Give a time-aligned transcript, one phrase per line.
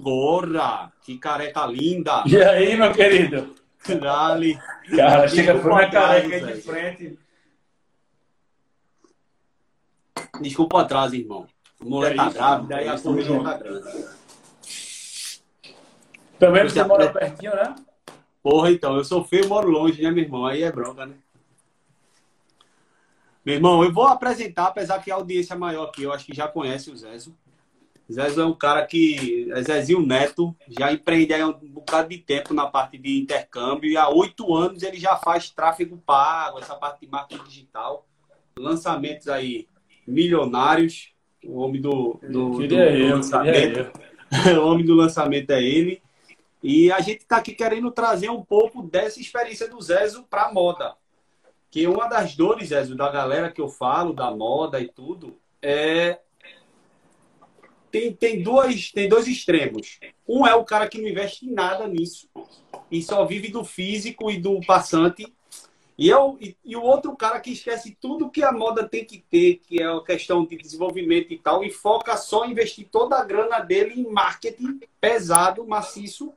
[0.00, 0.90] agora!
[1.02, 2.24] Que careca linda!
[2.26, 3.54] E aí, meu querido?
[4.00, 4.58] Dali.
[4.96, 7.18] Cara, chega por uma careca aí de frente.
[10.40, 11.46] Desculpa atraso, irmão.
[11.80, 14.06] O moleque tá grávida, aí a corrida tá grande.
[16.38, 17.74] Também você mora pertinho, né?
[18.42, 20.46] Porra, então, eu sou feio e moro longe, né, meu irmão?
[20.46, 21.14] Aí é bronca, né?
[23.44, 26.34] Meu irmão, eu vou apresentar, apesar que a audiência é maior aqui, eu acho que
[26.34, 27.34] já conhece o Zezo.
[28.10, 32.52] Zezo é um cara que é Zezinho Neto, já empreende há um bocado de tempo
[32.52, 37.02] na parte de intercâmbio e há oito anos ele já faz tráfego pago, essa parte
[37.02, 38.06] de marketing digital,
[38.58, 39.68] lançamentos aí
[40.06, 41.12] milionários.
[41.44, 43.90] O homem do, do, do, do eu, lançamento.
[44.60, 46.02] o homem do lançamento é ele.
[46.62, 50.52] E a gente está aqui querendo trazer um pouco dessa experiência do Zezo para a
[50.52, 50.94] moda.
[51.70, 56.18] Que uma das dores, Zezo, da galera que eu falo, da moda e tudo, é.
[57.90, 59.98] Tem, tem, duas, tem dois extremos.
[60.28, 62.28] Um é o cara que não investe em nada nisso
[62.90, 65.32] e só vive do físico e do passante.
[65.98, 69.22] E, eu, e, e o outro cara que esquece tudo que a moda tem que
[69.30, 73.18] ter, que é a questão de desenvolvimento e tal, e foca só em investir toda
[73.18, 76.32] a grana dele em marketing pesado, maciço,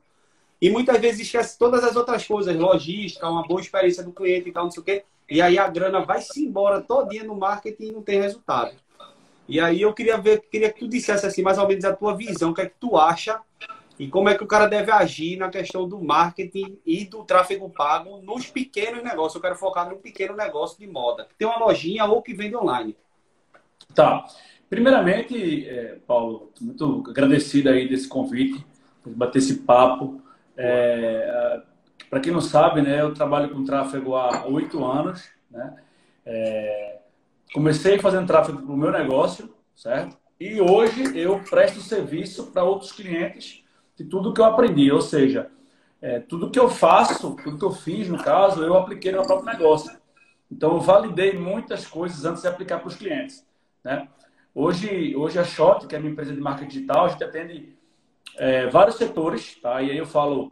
[0.62, 4.52] e muitas vezes esquece todas as outras coisas, logística, uma boa experiência do cliente e
[4.52, 5.04] tal, não sei o quê.
[5.30, 8.76] E aí a grana vai-se embora todinha no marketing e não tem resultado.
[9.54, 12.18] E aí eu queria ver, queria que tu dissesse assim, mais ou menos a tua
[12.18, 13.40] visão, o que é que tu acha
[14.00, 17.70] e como é que o cara deve agir na questão do marketing e do tráfego
[17.70, 19.36] pago nos pequenos negócios.
[19.36, 22.56] Eu quero focar no pequeno negócio de moda, que tem uma lojinha ou que vende
[22.56, 22.98] online.
[23.94, 24.26] Tá.
[24.68, 28.66] Primeiramente, é, Paulo, muito agradecido aí desse convite,
[29.06, 30.20] bater esse papo.
[30.58, 31.62] É,
[32.10, 35.30] Para quem não sabe, né, eu trabalho com tráfego há oito anos.
[35.52, 35.76] Né?
[36.26, 37.03] É,
[37.54, 40.18] comecei fazendo tráfego para o meu negócio, certo?
[40.40, 43.64] E hoje eu presto serviço para outros clientes
[43.96, 44.92] de tudo que eu aprendi.
[44.92, 45.50] Ou seja,
[46.02, 49.28] é, tudo que eu faço, tudo que eu fiz, no caso, eu apliquei no meu
[49.28, 49.96] próprio negócio.
[50.52, 53.46] Então, eu validei muitas coisas antes de aplicar para os clientes.
[53.84, 54.08] Né?
[54.54, 57.76] Hoje, hoje a Shot, que é a minha empresa de marketing digital, a gente atende
[58.38, 59.82] é, vários setores, tá?
[59.82, 60.52] E aí eu falo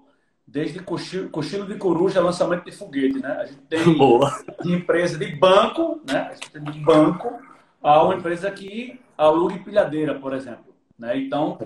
[0.52, 3.38] desde cochilo, cochilo de coruja, lançamento de foguete, né?
[3.40, 4.30] A gente tem Boa.
[4.62, 6.28] de empresa de banco, né?
[6.30, 7.40] A gente tem de banco
[7.82, 11.18] a uma empresa que aluga empilhadeira, por exemplo, né?
[11.18, 11.58] Então,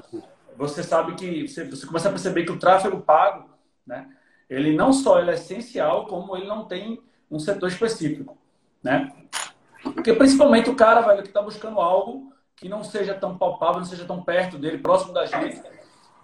[0.56, 3.50] você sabe que você, você começa a perceber que o tráfego pago,
[3.88, 4.07] né?
[4.47, 8.38] Ele não só ele é essencial, como ele não tem um setor específico,
[8.84, 9.12] né?
[9.81, 13.85] Porque principalmente o cara, velho, que está buscando algo que não seja tão palpável, não
[13.85, 15.59] seja tão perto dele, próximo da gente,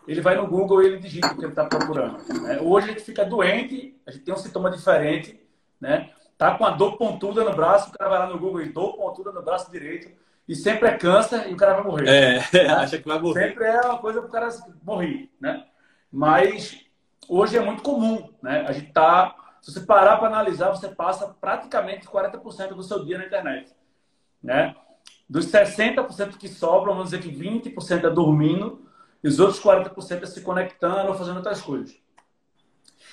[0.08, 2.18] ele vai no Google e ele digita o que ele está procurando.
[2.42, 2.60] Né?
[2.62, 5.40] Hoje a gente fica doente, a gente tem um sintoma diferente,
[5.80, 6.10] né?
[6.38, 8.98] Tá com a dor pontuda no braço, o cara vai lá no Google e dor
[8.98, 10.10] pontuda no braço direito,
[10.48, 12.08] e sempre é câncer e o cara vai morrer.
[12.10, 12.74] É, né?
[12.74, 13.50] acha que vai morrer.
[13.50, 14.50] Sempre é uma coisa para o cara
[14.84, 15.64] morrer, né?
[16.12, 16.84] Mas
[17.30, 18.66] hoje é muito comum, né?
[18.68, 23.20] A gente tá, se você parar para analisar, você passa praticamente 40% do seu dia
[23.20, 23.72] na internet,
[24.44, 24.76] né?
[25.30, 28.86] Dos 60% que sobram, vamos dizer que 20% é dormindo,
[29.24, 31.96] e os outros 40% é se conectando ou fazendo outras coisas.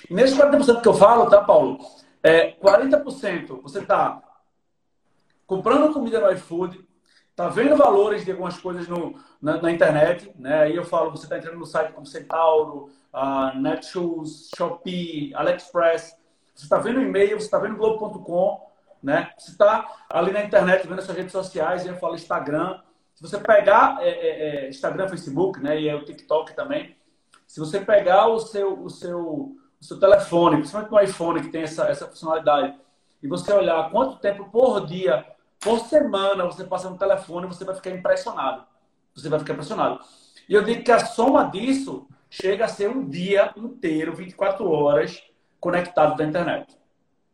[0.09, 1.79] E nesses 40% que eu falo, tá, Paulo?
[2.23, 4.21] É, 40% você está
[5.45, 6.85] comprando comida no iFood,
[7.29, 10.63] está vendo valores de algumas coisas no, na, na, internet, né?
[10.63, 12.89] Aí eu falo, você está entrando no site como Centauro,
[13.55, 16.15] Netshoes, Shopee, AliExpress,
[16.53, 18.69] você está vendo e-mail, você está vendo Globo.com,
[19.01, 19.31] né?
[19.37, 22.81] Você está ali na internet vendo suas redes sociais, eu falo Instagram,
[23.19, 26.95] se você pegar é, é, é, Instagram, Facebook, né, e é o TikTok também,
[27.45, 31.63] se você pegar o seu, o seu, o seu telefone, principalmente no iPhone que tem
[31.63, 32.79] essa, essa funcionalidade,
[33.21, 35.25] e você olhar quanto tempo por dia,
[35.59, 38.63] por semana você passa no telefone, você vai ficar impressionado.
[39.13, 39.99] Você vai ficar impressionado.
[40.47, 45.21] E eu digo que a soma disso chega a ser um dia inteiro, 24 horas,
[45.59, 46.73] conectado da internet.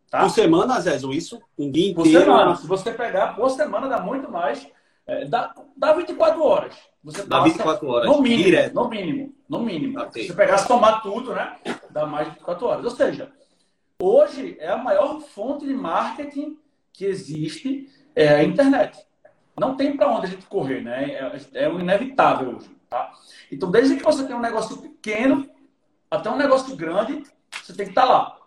[0.10, 0.22] Tá?
[0.22, 1.40] Por semana, Zezo, isso?
[1.56, 2.12] Um dia inteiro?
[2.12, 2.56] Por semana.
[2.56, 4.68] Se você pegar, por semana dá muito mais
[5.08, 6.76] é, dá, dá 24 horas.
[7.04, 8.10] Você dá 24 horas.
[8.10, 8.44] No mínimo.
[8.44, 8.74] Direto.
[8.74, 9.36] No mínimo.
[9.48, 10.02] No mínimo.
[10.02, 10.24] Okay.
[10.24, 11.58] Se você pegar, somar tudo, né?
[11.92, 12.86] Dá mais de 24 horas.
[12.86, 13.32] Ou seja,
[14.02, 16.58] hoje é a maior fonte de marketing
[16.92, 18.98] que existe é a internet.
[19.60, 21.12] Não tem para onde a gente correr, né?
[21.12, 23.12] É, é o inevitável hoje, tá?
[23.52, 25.50] Então, desde que você tem um negócio pequeno
[26.10, 28.38] até um negócio grande, você tem que estar tá lá.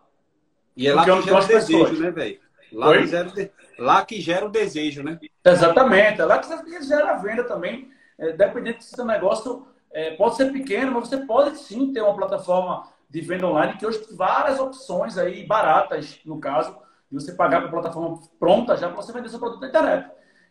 [0.76, 2.40] E é lá que gera o desejo, né, velho?
[2.72, 5.20] Lá, que gera, lá que gera o desejo, né?
[5.44, 6.20] Exatamente.
[6.20, 7.90] É lá que gera a venda também.
[8.18, 12.16] É, dependendo se seu negócio é, pode ser pequeno, mas você pode sim ter uma
[12.16, 16.76] plataforma de venda online que hoje tem várias opções aí, baratas, no caso,
[17.10, 20.10] de você pagar para a plataforma pronta já para você vender seu produto na internet.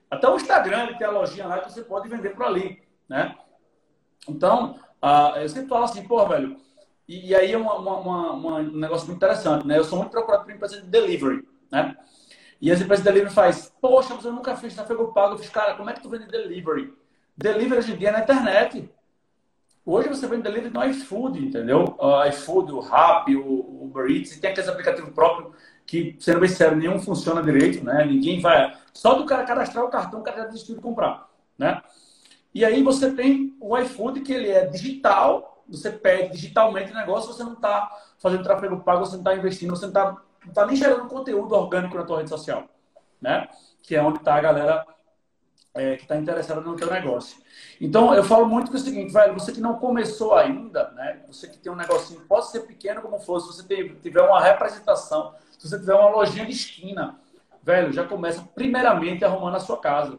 [0.09, 3.35] Até o Instagram ele tem a lojinha lá que você pode vender por ali, né?
[4.27, 6.57] Então, Ah, eu sempre falo assim, pô, velho,
[7.07, 9.77] e, e aí é uma, uma, uma, um negócio muito interessante, né?
[9.77, 11.95] Eu sou muito procurado por empresa de delivery, né?
[12.59, 15.35] E as empresas de delivery faz, poxa, mas eu nunca fiz tráfego pago.
[15.35, 16.93] Eu fiz, cara, como é que tu vende delivery?
[17.37, 18.89] Delivery hoje em dia é na internet.
[19.85, 21.95] Hoje você vende delivery no iFood, entendeu?
[21.97, 25.55] O iFood, o Rappi, o Uber Eats, e tem aqueles aplicativos próprios
[25.85, 28.03] que, sendo bem sério, nenhum funciona direito, né?
[28.03, 28.75] Ninguém vai...
[28.91, 31.81] Só do cara cadastrar o cartão, o cara já desistiu de comprar, né?
[32.53, 37.31] E aí você tem o iFood, que ele é digital, você pede digitalmente o negócio,
[37.31, 37.89] você não está
[38.19, 41.55] fazendo tráfego pago, você não está investindo, você não está não tá nem gerando conteúdo
[41.55, 42.65] orgânico na tua rede social,
[43.21, 43.47] né?
[43.81, 44.85] Que é onde está a galera
[45.77, 47.37] é, que está interessada no teu negócio.
[47.79, 51.21] Então, eu falo muito que é o seguinte, velho, você que não começou ainda, né?
[51.27, 53.63] Você que tem um negocinho, pode ser pequeno como for, se você
[54.01, 57.19] tiver uma representação, se você tiver uma lojinha de esquina,
[57.61, 60.17] velho, já começa primeiramente arrumando a sua casa.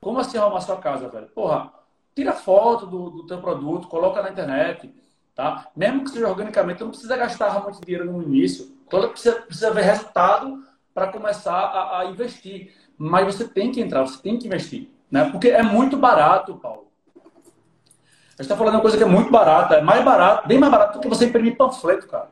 [0.00, 1.28] Como assim arrumar a sua casa, velho?
[1.28, 1.72] Porra,
[2.14, 4.92] tira foto do, do teu produto, coloca na internet,
[5.34, 5.70] tá?
[5.74, 8.76] Mesmo que seja organicamente, não precisa gastar muito dinheiro no início.
[8.92, 10.62] Toda precisa, precisa ver resultado
[10.92, 12.74] para começar a, a investir.
[12.98, 14.90] Mas você tem que entrar, você tem que investir.
[15.10, 15.30] Né?
[15.30, 16.92] Porque é muito barato, Paulo.
[17.16, 20.70] A gente está falando uma coisa que é muito barata, é mais barato, bem mais
[20.70, 22.28] barato do que você imprimir panfleto, cara.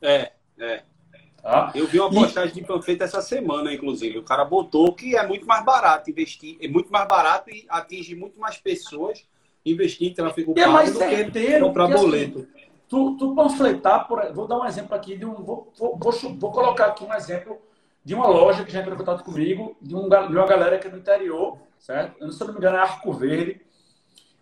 [0.00, 0.84] É, é.
[1.42, 1.72] Tá?
[1.74, 2.60] Eu vi uma postagem e...
[2.60, 4.16] de panfleto essa semana, inclusive.
[4.16, 8.14] O cara botou que é muito mais barato investir, é muito mais barato e atinge
[8.14, 9.24] muito mais pessoas
[9.66, 12.38] investir em tráfego pago é mais do certeiro, que comprar assim, boleto.
[12.38, 12.59] Assim,
[12.90, 16.86] tu, tu panfletar, por, vou dar um exemplo aqui de um, vou, vou, vou, colocar
[16.86, 17.56] aqui um exemplo
[18.04, 20.88] de uma loja que já entrou em contato comigo, de, um, de uma galera que
[20.88, 22.16] é do interior, certo?
[22.20, 23.64] Eu, se não me engano, é Arco Verde.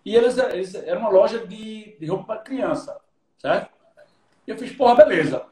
[0.02, 2.98] E eles, eles era uma loja de, de roupa para criança,
[3.36, 3.70] certo?
[4.46, 5.44] E eu fiz, porra, beleza.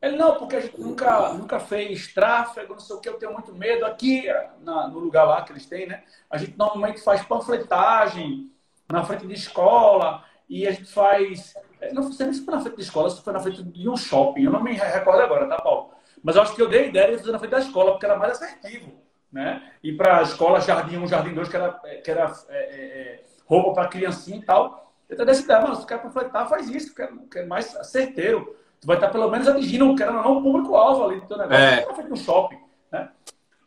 [0.00, 3.32] Ele, não, porque a gente nunca, nunca fez tráfego, não sei o que, eu tenho
[3.32, 3.84] muito medo.
[3.84, 4.26] Aqui,
[4.60, 6.04] na, no lugar lá que eles têm, né?
[6.30, 8.52] A gente normalmente faz panfletagem
[8.88, 11.54] na frente de escola e a gente faz.
[11.92, 14.44] Não sei se foi na frente de escola, se foi na frente de um shopping.
[14.44, 15.90] Eu não me recordo agora, tá, Paulo?
[16.22, 18.06] Mas eu acho que eu dei a ideia de fazer na frente da escola, porque
[18.06, 18.92] era mais assertivo.
[19.30, 19.72] Né?
[19.82, 23.24] E para a escola Jardim 1, Jardim 2, que era, que era é, é, é
[23.46, 24.92] roupa para criancinha e tal.
[25.08, 28.56] Eu até dessa ideia, mano, se quer panfletar, faz isso, que é, é mais certeiro.
[28.80, 31.62] Tu vai estar pelo menos atingindo, querendo ou não, o público-alvo ali do teu negócio.
[31.62, 31.86] É.
[31.86, 32.58] Não feito no shopping.
[32.90, 33.10] Né?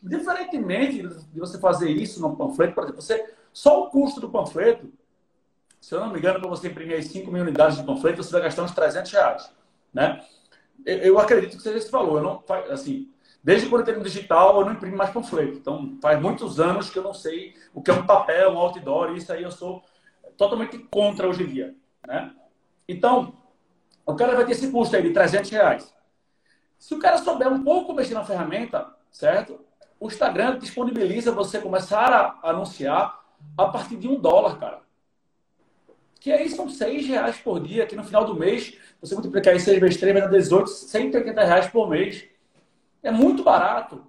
[0.02, 4.92] Diferentemente de você fazer isso no panfleto, por exemplo, você, só o custo do panfleto,
[5.82, 8.44] se eu não me engano, para você imprimir 5 mil unidades de panfleto, você vai
[8.44, 9.52] gastar uns 300 reais.
[9.94, 10.24] Né?
[10.86, 12.20] eu acredito que seja esse valor.
[12.20, 13.10] Eu não, assim,
[13.44, 15.58] desde quando eu tenho digital, eu não imprimo mais panfleto.
[15.58, 19.16] Então, faz muitos anos que eu não sei o que é um papel, um outdoor,
[19.16, 19.84] isso aí eu sou
[20.38, 21.76] totalmente contra hoje em dia.
[22.08, 22.32] Né?
[22.88, 23.34] Então,
[24.06, 25.94] o cara vai ter esse custo aí de 300 reais.
[26.78, 29.60] Se o cara souber um pouco mexer na ferramenta, certo?
[30.00, 33.20] O Instagram disponibiliza você começar a anunciar
[33.58, 34.82] a partir de um dólar, cara.
[36.22, 39.66] Que aí são seis reais por dia, que no final do mês você multiplicar isso
[39.66, 42.24] 6 vezes 3 vai dar 18, 180 reais por mês.
[43.02, 44.06] É muito barato.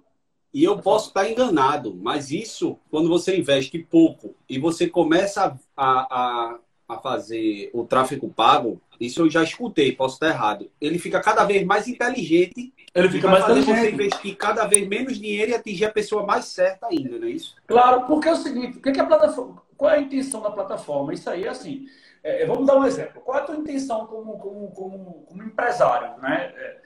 [0.53, 5.91] E eu posso estar enganado, mas isso, quando você investe pouco e você começa a,
[6.15, 10.69] a, a fazer o tráfego pago, isso eu já escutei, posso estar errado.
[10.79, 12.71] Ele fica cada vez mais inteligente.
[12.93, 13.75] Ele fica mais inteligente.
[13.75, 17.31] você investir cada vez menos dinheiro e atingir a pessoa mais certa ainda, não é
[17.31, 17.55] isso?
[17.65, 20.51] Claro, porque é o seguinte, o que é a plataforma, qual é a intenção da
[20.51, 21.13] plataforma?
[21.13, 21.87] Isso aí é assim,
[22.23, 23.21] é, vamos dar um exemplo.
[23.21, 26.21] Qual é a tua intenção como, como, como, como empresário?
[26.21, 26.53] Né?
[26.55, 26.81] É,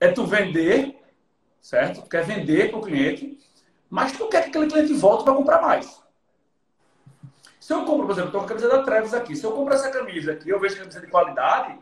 [0.00, 1.00] é, tu vender,
[1.60, 2.02] certo?
[2.02, 3.38] Tu quer vender para o cliente,
[3.88, 6.02] mas tu quer que aquele cliente volte para comprar mais.
[7.60, 9.36] Se eu compro, por exemplo, estou com a camisa da Travis aqui.
[9.36, 11.78] Se eu compro essa camisa aqui, eu vejo camisa de qualidade,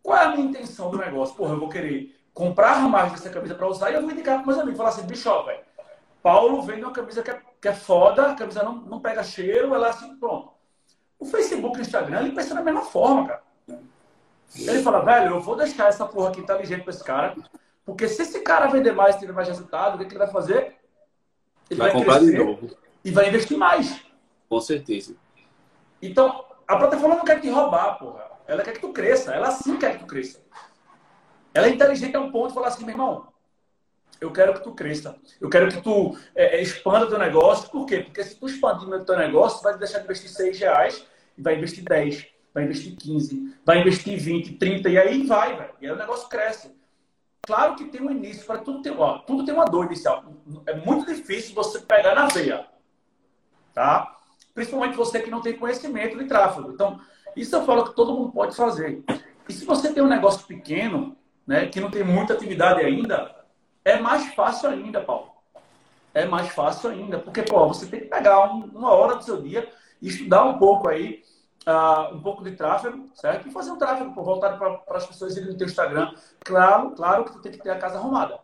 [0.00, 1.34] qual é a minha intenção do negócio?
[1.34, 4.46] Porra, eu vou querer comprar mais dessa camisa para usar e eu vou indicar para
[4.46, 4.78] meus amigos.
[4.78, 5.60] Falar assim, bicho, velho,
[6.22, 9.74] Paulo vende uma camisa que é, que é foda, a camisa não, não pega cheiro,
[9.74, 10.52] ela assim, pronto.
[11.18, 13.42] O Facebook e o Instagram, ele pensa da mesma forma, cara.
[14.56, 17.34] Ele fala, velho, eu vou deixar essa porra aqui inteligente pra esse cara,
[17.84, 20.32] porque se esse cara vender mais e ter mais resultado, o que, que ele vai
[20.32, 20.76] fazer?
[21.68, 22.70] Ele vai, vai comprar de novo.
[23.04, 24.00] E vai investir mais.
[24.48, 25.16] Com certeza.
[26.00, 28.30] Então, a plataforma não quer te roubar, porra.
[28.46, 29.34] Ela quer que tu cresça.
[29.34, 30.40] Ela sim quer que tu cresça.
[31.58, 33.26] Ela é inteligente a um ponto de falar assim, meu irmão,
[34.20, 35.16] eu quero que tu cresça.
[35.40, 37.68] Eu quero que tu é, é expanda o teu negócio.
[37.68, 37.98] Por quê?
[37.98, 41.04] Porque se tu expandir o teu negócio, vai deixar de investir 6 reais
[41.36, 45.74] e vai investir 10, vai investir 15, vai investir 20, 30 e aí vai, velho.
[45.80, 46.72] E aí o negócio cresce.
[47.42, 50.24] Claro que tem um início para tudo ter, ó, tudo tem uma dor inicial.
[50.64, 52.68] É muito difícil você pegar na veia,
[53.74, 54.16] tá?
[54.54, 56.70] Principalmente você que não tem conhecimento de tráfego.
[56.70, 57.00] Então,
[57.34, 59.02] isso eu falo que todo mundo pode fazer.
[59.48, 61.18] E se você tem um negócio pequeno,
[61.48, 63.34] né, que não tem muita atividade ainda,
[63.82, 65.32] é mais fácil ainda, Paulo.
[66.12, 69.40] É mais fácil ainda, porque pô, você tem que pegar um, uma hora do seu
[69.40, 69.66] dia
[70.02, 71.22] e estudar um pouco aí
[71.66, 73.48] uh, um pouco de tráfego, certo?
[73.48, 76.12] E fazer um tráfego por voltado para as pessoas irem no teu Instagram.
[76.44, 78.38] Claro, claro que tu tem que ter a casa arrumada.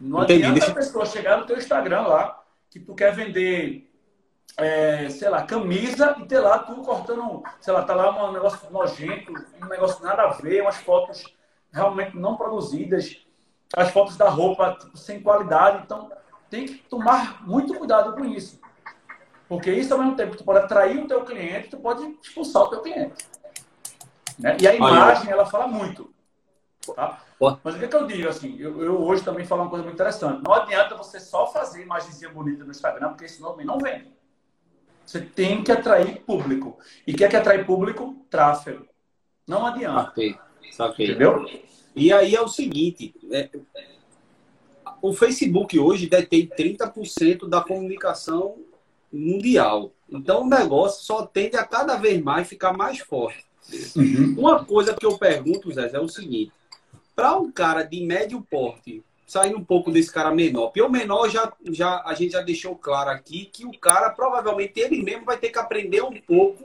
[0.00, 0.44] Não Entendi.
[0.44, 3.92] adianta a pessoa chegar no teu Instagram lá, que tu quer vender,
[4.56, 8.70] é, sei lá, camisa e ter lá tu cortando, sei lá, tá lá um negócio
[8.70, 11.36] nojento, um negócio nada a ver, umas fotos
[11.72, 13.24] realmente não produzidas,
[13.74, 15.82] as fotos da roupa tipo, sem qualidade.
[15.84, 16.10] Então,
[16.48, 18.60] tem que tomar muito cuidado com isso.
[19.48, 22.68] Porque isso, ao mesmo tempo, tu pode atrair o teu cliente, tu pode expulsar o
[22.68, 23.26] teu cliente.
[24.38, 24.56] Né?
[24.60, 26.12] E a imagem, ela fala muito.
[26.94, 27.22] Tá?
[27.62, 28.28] Mas o que, é que eu digo?
[28.28, 30.42] Assim, eu, eu, hoje também falo uma coisa muito interessante.
[30.42, 34.12] Não adianta você só fazer imagenzinha bonita no Instagram, porque senão também não vende.
[35.06, 36.78] Você tem que atrair público.
[37.06, 38.26] E o que é que atrai público?
[38.28, 38.86] Tráfego.
[39.46, 40.06] Não adianta.
[40.06, 40.38] Saquei.
[40.72, 41.10] Saquei.
[41.10, 41.46] Entendeu?
[41.94, 43.48] E aí é o seguinte: é,
[45.02, 48.56] o Facebook hoje detém 30% da comunicação
[49.12, 49.92] mundial.
[50.10, 53.44] Então o negócio só tende a cada vez mais ficar mais forte.
[53.96, 54.34] Uhum.
[54.38, 56.52] Uma coisa que eu pergunto, Zé, é o seguinte:
[57.14, 61.28] para um cara de médio porte, saindo um pouco desse cara menor, porque o menor
[61.28, 65.36] já, já a gente já deixou claro aqui que o cara provavelmente ele mesmo vai
[65.36, 66.64] ter que aprender um pouco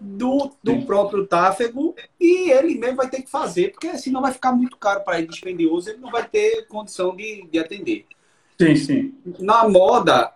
[0.00, 4.52] do, do próprio tráfego e ele mesmo vai ter que fazer, porque senão vai ficar
[4.52, 8.06] muito caro para ele, dispendioso, ele não vai ter condição de, de atender.
[8.58, 9.14] Sim, sim.
[9.38, 10.32] Na moda,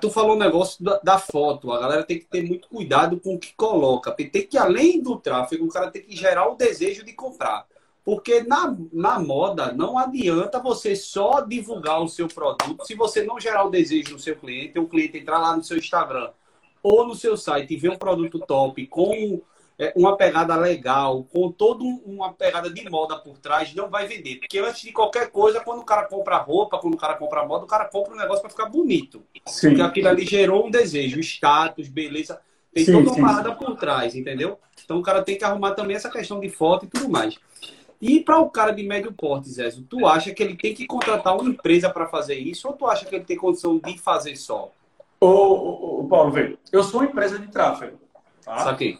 [0.00, 3.34] tu falou um negócio da, da, foto, a galera tem que ter muito cuidado com
[3.34, 6.56] o que coloca, porque tem que, além do tráfego, o cara tem que gerar o
[6.56, 7.66] desejo de comprar.
[8.04, 13.38] Porque na, na moda não adianta você só divulgar o seu produto se você não
[13.38, 16.30] gerar o desejo no seu cliente, o cliente entrar lá no seu Instagram
[16.82, 19.42] ou no seu site e ver um produto top com
[19.78, 24.36] é, uma pegada legal, com toda uma pegada de moda por trás, não vai vender.
[24.36, 27.64] Porque antes de qualquer coisa, quando o cara compra roupa, quando o cara compra moda,
[27.64, 29.22] o cara compra um negócio para ficar bonito.
[29.46, 29.68] Sim.
[29.68, 32.40] Porque aquilo ali gerou um desejo, status, beleza.
[32.74, 34.58] Tem sim, toda uma sim, parada por trás, entendeu?
[34.84, 37.36] Então o cara tem que arrumar também essa questão de foto e tudo mais.
[38.00, 41.36] E para o cara de médio porte, Zé, tu acha que ele tem que contratar
[41.36, 44.72] uma empresa para fazer isso ou tu acha que ele tem condição de fazer só?
[45.20, 47.98] Ô, ô, Paulo, vê, eu sou empresa de tráfego.
[48.44, 48.58] Tá?
[48.58, 48.98] Saquei.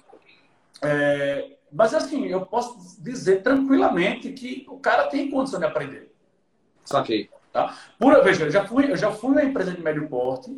[0.82, 6.12] É, mas assim, eu posso dizer tranquilamente que o cara tem condição de aprender.
[6.84, 7.30] Saquei.
[7.52, 7.74] Tá?
[7.98, 10.56] Por, veja, eu já, fui, eu já fui uma empresa de médio porte,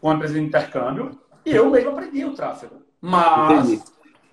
[0.00, 2.82] uma empresa de intercâmbio, e eu mesmo aprendi o tráfego.
[3.00, 3.82] Mas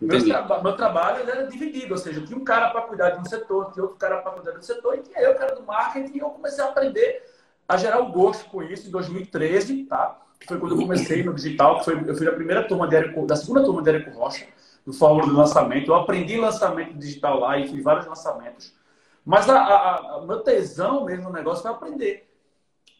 [0.02, 0.32] Entendi.
[0.64, 3.84] Meu, trabalho era dividido, ou seja, tinha um cara para cuidar de um setor, tinha
[3.84, 6.64] outro cara para cuidar do setor, e tinha eu, cara do marketing, e eu comecei
[6.64, 7.24] a aprender
[7.68, 10.20] a gerar o gosto com isso em 2013, tá?
[10.40, 12.96] Que foi quando eu comecei no digital, que foi, eu fui a primeira turma de
[12.96, 14.46] Érico, da segunda turma de Érico Rocha,
[14.86, 15.92] do Fórmula do Lançamento.
[15.92, 18.74] Eu aprendi lançamento digital lá e fiz vários lançamentos.
[19.26, 22.28] Mas o meu tesão mesmo no negócio foi aprender.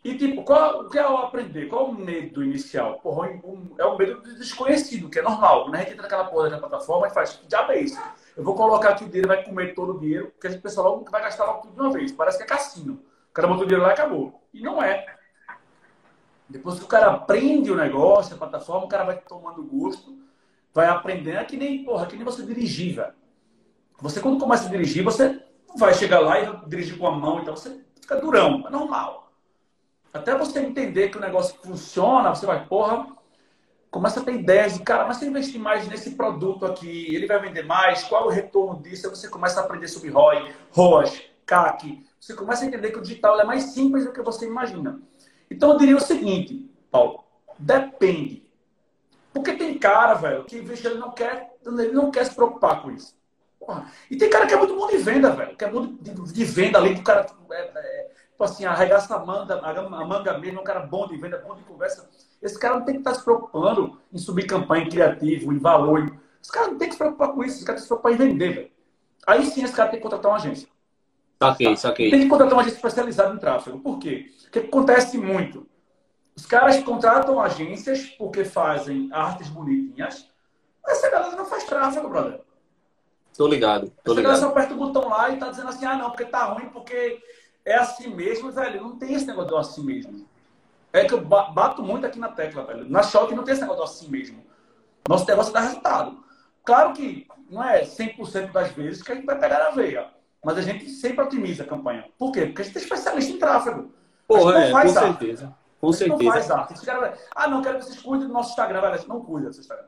[0.04, 1.68] E, tipo, qual, o que é o aprender?
[1.68, 3.00] Qual é o medo inicial?
[3.00, 5.64] Porra, um, é o medo do desconhecido, que é normal.
[5.64, 8.00] Quando a gente entra naquela porra da plataforma e faz, diabo é isso?
[8.36, 10.82] Eu vou colocar aqui o dinheiro, vai comer todo o dinheiro, porque a gente pensa
[10.82, 12.12] logo que vai gastar logo tudo de uma vez.
[12.12, 13.02] Parece que é cassino
[13.38, 14.42] cara botou dinheiro lá e acabou.
[14.52, 15.06] E não é.
[16.50, 20.18] Depois que o cara aprende o negócio, a plataforma, o cara vai tomando gosto,
[20.74, 21.38] vai aprendendo.
[21.38, 23.14] É que nem, porra, que nem você dirigir, velho.
[24.00, 25.40] Você, quando começa a dirigir, você
[25.78, 29.32] vai chegar lá e dirigir com a mão, então você fica durão, é normal.
[30.12, 33.06] Até você entender que o negócio funciona, você vai, porra,
[33.92, 37.28] começa a ter ideias de, cara, mas se eu investir mais nesse produto aqui, ele
[37.28, 39.08] vai vender mais, qual é o retorno disso?
[39.08, 43.02] Aí você começa a aprender sobre ROI, ROAS, CAC, você começa a entender que o
[43.02, 45.00] digital é mais simples do que você imagina.
[45.50, 47.24] Então eu diria o seguinte, Paulo,
[47.58, 48.52] depende.
[49.34, 53.16] Porque tem cara, velho, que ele não quer, ele não quer se preocupar com isso.
[53.58, 53.90] Porra.
[54.12, 55.56] E tem cara que é muito bom de venda, velho.
[55.56, 59.16] Que é muito de, de venda ali, que o cara é, é, tipo assim, arregaça
[59.16, 62.10] a manga, a manga mesmo, é um cara bom de venda, bom de conversa.
[62.42, 66.14] Esse cara não tem que estar se preocupando em subir campanha criativo, em valor.
[66.44, 68.12] Esse cara não tem que se preocupar com isso, esse cara tem que se preocupar
[68.12, 68.72] em vender, velho.
[69.26, 70.68] Aí sim esse cara tem que contratar uma agência.
[71.42, 72.10] Saquei, saquei.
[72.10, 73.80] Tem que contratar uma agência especializada em tráfego.
[73.80, 74.32] Por quê?
[74.44, 75.68] Porque acontece muito.
[76.36, 80.30] Os caras contratam agências porque fazem artes bonitinhas,
[80.84, 82.42] mas essa galera não faz tráfego, brother.
[83.36, 84.24] Tô ligado, tô essa ligado.
[84.24, 86.70] galera só aperta o botão lá e tá dizendo assim, ah, não, porque tá ruim,
[86.70, 87.22] porque
[87.66, 88.82] é assim mesmo, velho.
[88.82, 90.28] Não tem esse negócio do assim mesmo.
[90.94, 92.90] É que eu bato muito aqui na tecla, velho.
[92.90, 94.44] Na Shop não tem esse negócio do assim mesmo.
[95.08, 96.24] Nosso negócio dá resultado.
[96.64, 100.10] Claro que não é 100% das vezes que a gente vai pegar na veia.
[100.48, 102.06] Mas a gente sempre otimiza a campanha.
[102.18, 102.46] Por quê?
[102.46, 103.92] Porque a gente é especialista em tráfego.
[104.26, 104.94] Porra, não é, com arte.
[104.94, 105.56] certeza.
[105.78, 106.24] Com certeza.
[106.24, 106.74] não faz arte.
[107.36, 108.96] Ah, não, quero que vocês cuidem do nosso Instagram.
[108.96, 109.88] Gente não cuida do seu Instagram.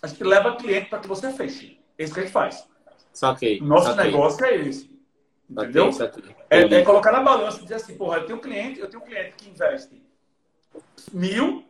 [0.00, 1.80] A gente leva cliente para que você feche.
[1.98, 2.64] É isso que a gente faz.
[3.12, 3.60] Saquei.
[3.60, 4.04] Nosso saquei.
[4.04, 4.96] negócio é esse.
[5.50, 5.92] Entendeu?
[5.92, 6.36] Saquei, saquei.
[6.50, 9.02] É, é, colocar na balança e dizer assim, porra, eu tenho um cliente, eu tenho
[9.02, 10.00] um cliente que investe
[11.12, 11.64] mil,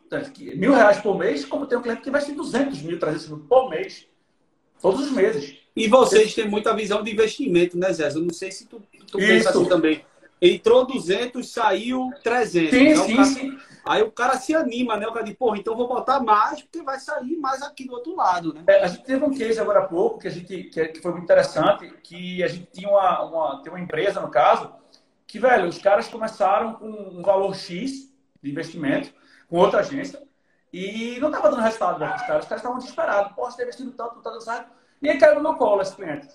[0.56, 3.70] mil reais por mês, como tem um cliente que investe 200 mil, 300 mil por
[3.70, 4.06] mês,
[4.78, 5.63] todos os meses.
[5.76, 8.08] E vocês têm muita visão de investimento, né, Zé?
[8.08, 10.04] Eu não sei se tu, tu pensa assim também.
[10.40, 12.70] Entrou 200, saiu 300.
[12.70, 12.96] Sim, né?
[12.96, 13.28] sim, cara...
[13.28, 13.58] sim.
[13.86, 15.06] Aí o cara se anima, né?
[15.06, 18.14] O cara diz, porra, então vou botar mais, porque vai sair mais aqui do outro
[18.14, 18.62] lado, né?
[18.66, 21.24] É, a gente teve um case agora há pouco, que, a gente, que, foi muito
[21.24, 24.72] interessante, que a gente tinha uma, uma, tem uma empresa, no caso,
[25.26, 28.10] que, velho, os caras começaram com um valor X
[28.42, 29.12] de investimento,
[29.48, 30.22] com outra agência,
[30.72, 32.42] e não estava dando resultado para os caras.
[32.42, 33.32] Os caras estavam desesperados.
[33.34, 34.70] Poxa, está investindo tanto, não está dando certo.
[35.02, 36.28] E aí caiu no meu colo esse cliente.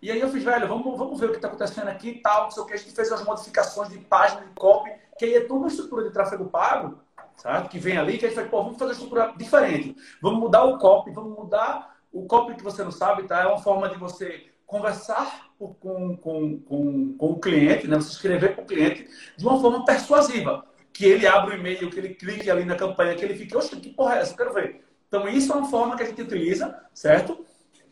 [0.00, 2.44] E aí eu fiz, velho, vamos, vamos ver o que está acontecendo aqui e tal,
[2.44, 2.74] não sei o que.
[2.74, 6.04] A gente fez as modificações de página, de copy, que aí é toda uma estrutura
[6.04, 7.00] de tráfego pago,
[7.36, 7.68] sabe?
[7.68, 9.96] Que vem ali, que a gente faz, pô, vamos fazer uma estrutura diferente.
[10.22, 13.42] Vamos mudar o copy, vamos mudar o copy que você não sabe, tá?
[13.42, 15.74] É uma forma de você conversar com,
[16.16, 17.96] com, com, com o cliente, né?
[17.96, 20.64] Você escrever para o cliente de uma forma persuasiva.
[20.92, 23.76] Que ele abra o e-mail, que ele clique ali na campanha, que ele fique, oxe,
[23.76, 24.32] que porra é essa?
[24.32, 24.84] Eu quero ver.
[25.08, 27.46] Então, isso é uma forma que a gente utiliza, certo?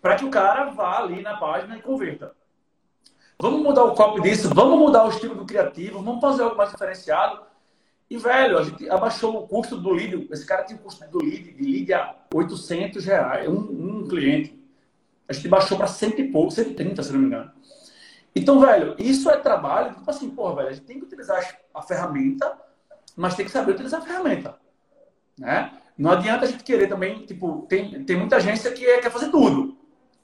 [0.07, 2.33] Para que o cara vá ali na página e converta.
[3.41, 6.71] Vamos mudar o copy disso, vamos mudar o estilo do criativo, vamos fazer algo mais
[6.71, 7.41] diferenciado.
[8.09, 10.29] E, velho, a gente abaixou o custo do lead.
[10.31, 14.57] Esse cara tinha o custo do lead, de lead a 800 reais, um, um cliente.
[15.29, 17.51] A gente baixou para cento e pouco, 130, se não me engano.
[18.33, 19.93] Então, velho, isso é trabalho.
[19.93, 21.45] Tipo assim, porra, velho, a gente tem que utilizar
[21.75, 22.57] a ferramenta,
[23.17, 24.55] mas tem que saber utilizar a ferramenta.
[25.37, 25.73] Né?
[25.99, 29.33] Não adianta a gente querer também, tipo, tem, tem muita agência que é, quer fazer
[29.33, 29.76] tudo.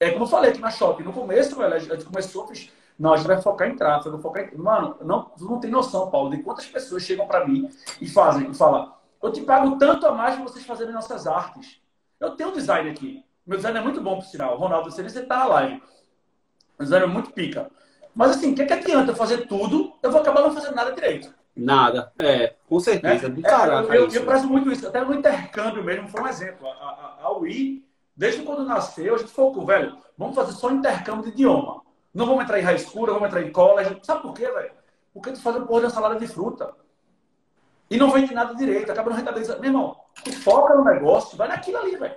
[0.03, 1.05] É como eu falei aqui na Shopping.
[1.05, 2.69] No começo, velho, a gente começou, fiz,
[2.99, 4.57] não, a gente vai focar em tráfego, focar em...
[4.57, 8.55] Mano, não, não tem noção, Paulo, de quantas pessoas chegam para mim e fazem, e
[8.55, 8.93] falam,
[9.23, 11.81] eu te pago tanto a mais para vocês fazerem nossas artes.
[12.19, 13.25] Eu tenho um design aqui.
[13.47, 14.57] Meu design é muito bom, por sinal.
[14.57, 15.81] Ronaldo, você nem está na live.
[16.81, 17.71] O design é muito pica.
[18.13, 19.93] Mas assim, o que, que adianta eu fazer tudo?
[20.03, 21.33] Eu vou acabar não fazendo nada direito.
[21.55, 22.13] Nada.
[22.19, 23.29] É, com certeza.
[23.29, 23.41] Né?
[23.45, 24.89] É, eu, eu, eu prezo muito isso.
[24.89, 26.67] Até no intercâmbio mesmo, foi um exemplo.
[26.67, 27.85] A, a, a UI,
[28.23, 31.83] desde quando nasceu, a gente focou, velho, vamos fazer só intercâmbio de idioma.
[32.15, 33.99] Não vamos entrar em high school, não vamos entrar em college.
[34.05, 34.71] Sabe por quê, velho?
[35.13, 36.73] Porque tu faz um porra de uma salada de fruta.
[37.91, 39.61] E não vende nada direito, acaba não rentabilizando.
[39.61, 42.15] Meu irmão, tu foca no negócio, vai naquilo ali, velho.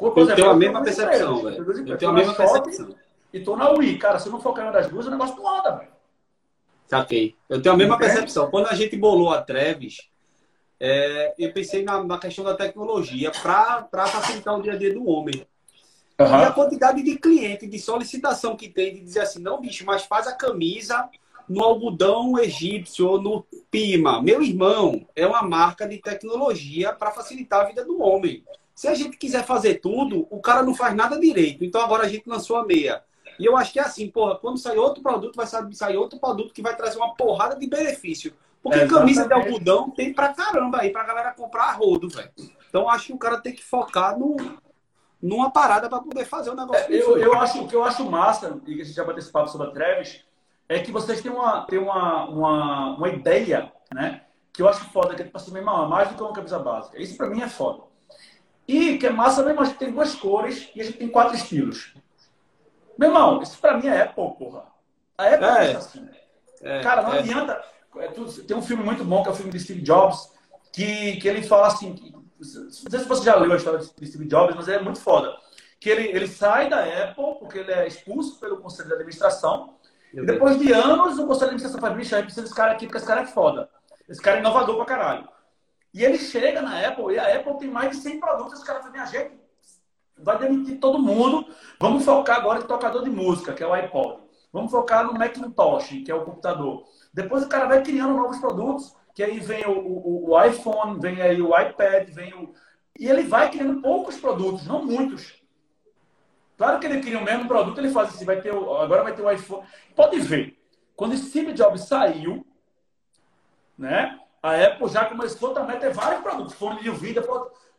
[0.00, 1.88] Eu exemplo, tenho a mesma percepção, velho.
[1.88, 2.94] Eu tenho a mesma percepção.
[3.32, 3.98] E tô na UI.
[3.98, 5.90] Cara, se não focar em uma das duas, o negócio não anda, velho.
[6.86, 7.34] Saquei.
[7.48, 8.48] Eu tenho a mesma percepção.
[8.48, 10.08] Quando a gente bolou a Treves,
[10.78, 15.08] é, eu pensei na, na, questão da tecnologia para facilitar o dia a dia do
[15.08, 15.46] homem.
[16.18, 16.26] Uhum.
[16.26, 20.04] E a quantidade de cliente, de solicitação que tem, de dizer assim, não, bicho, mas
[20.04, 21.08] faz a camisa
[21.48, 24.22] no algodão egípcio ou no Pima.
[24.22, 28.42] Meu irmão, é uma marca de tecnologia para facilitar a vida do homem.
[28.74, 31.64] Se a gente quiser fazer tudo, o cara não faz nada direito.
[31.64, 33.02] Então agora a gente lançou a meia.
[33.38, 36.52] E eu acho que é assim, porra, quando sair outro produto, vai sair outro produto
[36.52, 38.34] que vai trazer uma porrada de benefício.
[38.66, 42.30] Porque é, camisa de algodão tem pra caramba aí, pra galera comprar a rodo, velho.
[42.68, 44.36] Então acho que o cara tem que focar no,
[45.22, 46.82] numa parada para poder fazer o negócio.
[46.82, 49.30] É, eu, eu acho, o que eu acho massa, e a gente já bateu esse
[49.30, 50.24] papo sobre a Treves,
[50.68, 54.22] é que vocês têm uma, têm uma, uma, uma ideia, né?
[54.52, 56.32] Que eu acho foda, que é tipo assim, meu irmão, é mais do que uma
[56.32, 57.00] camisa básica.
[57.00, 57.84] Isso pra mim é foda.
[58.66, 61.36] E que é massa mesmo, a gente tem duas cores e a gente tem quatro
[61.36, 61.94] estilos.
[62.98, 64.64] Meu irmão, isso pra mim é Apple, porra.
[65.16, 66.08] A Apple é, é assim.
[66.62, 67.20] É, Cara, não é.
[67.20, 67.75] adianta.
[67.98, 70.32] É tem um filme muito bom, que é o filme de Steve Jobs,
[70.72, 71.94] que, que ele fala assim.
[71.94, 75.00] Que, não sei se você já leu a história de Steve Jobs, mas é muito
[75.00, 75.36] foda.
[75.80, 79.74] Que ele, ele sai da Apple porque ele é expulso pelo conselho de administração.
[80.12, 80.66] Meu e depois Deus.
[80.66, 83.06] de anos, o conselho de administração fala: bicho, aí precisa desse cara aqui, porque esse
[83.06, 83.68] cara é foda.
[84.08, 85.28] Esse cara é inovador pra caralho.
[85.92, 88.58] E ele chega na Apple e a Apple tem mais de 100 produtos.
[88.58, 89.32] Os caras falam, minha gente,
[90.18, 91.46] vai demitir todo mundo.
[91.80, 94.20] Vamos focar agora em tocador de música, que é o iPod.
[94.52, 96.84] Vamos focar no Macintosh, que é o computador.
[97.16, 101.22] Depois o cara vai criando novos produtos, que aí vem o, o, o iPhone, vem
[101.22, 102.52] aí o iPad, vem o.
[103.00, 105.42] E ele vai criando poucos produtos, não muitos.
[106.58, 109.14] Claro que ele cria o mesmo produto, ele faz assim, vai ter o, agora vai
[109.14, 109.66] ter o iPhone.
[109.94, 110.62] Pode ver.
[110.94, 112.46] Quando Steve Jobs saiu,
[113.78, 114.20] né?
[114.42, 117.26] A Apple já começou também a ter vários produtos, fone de ouvido,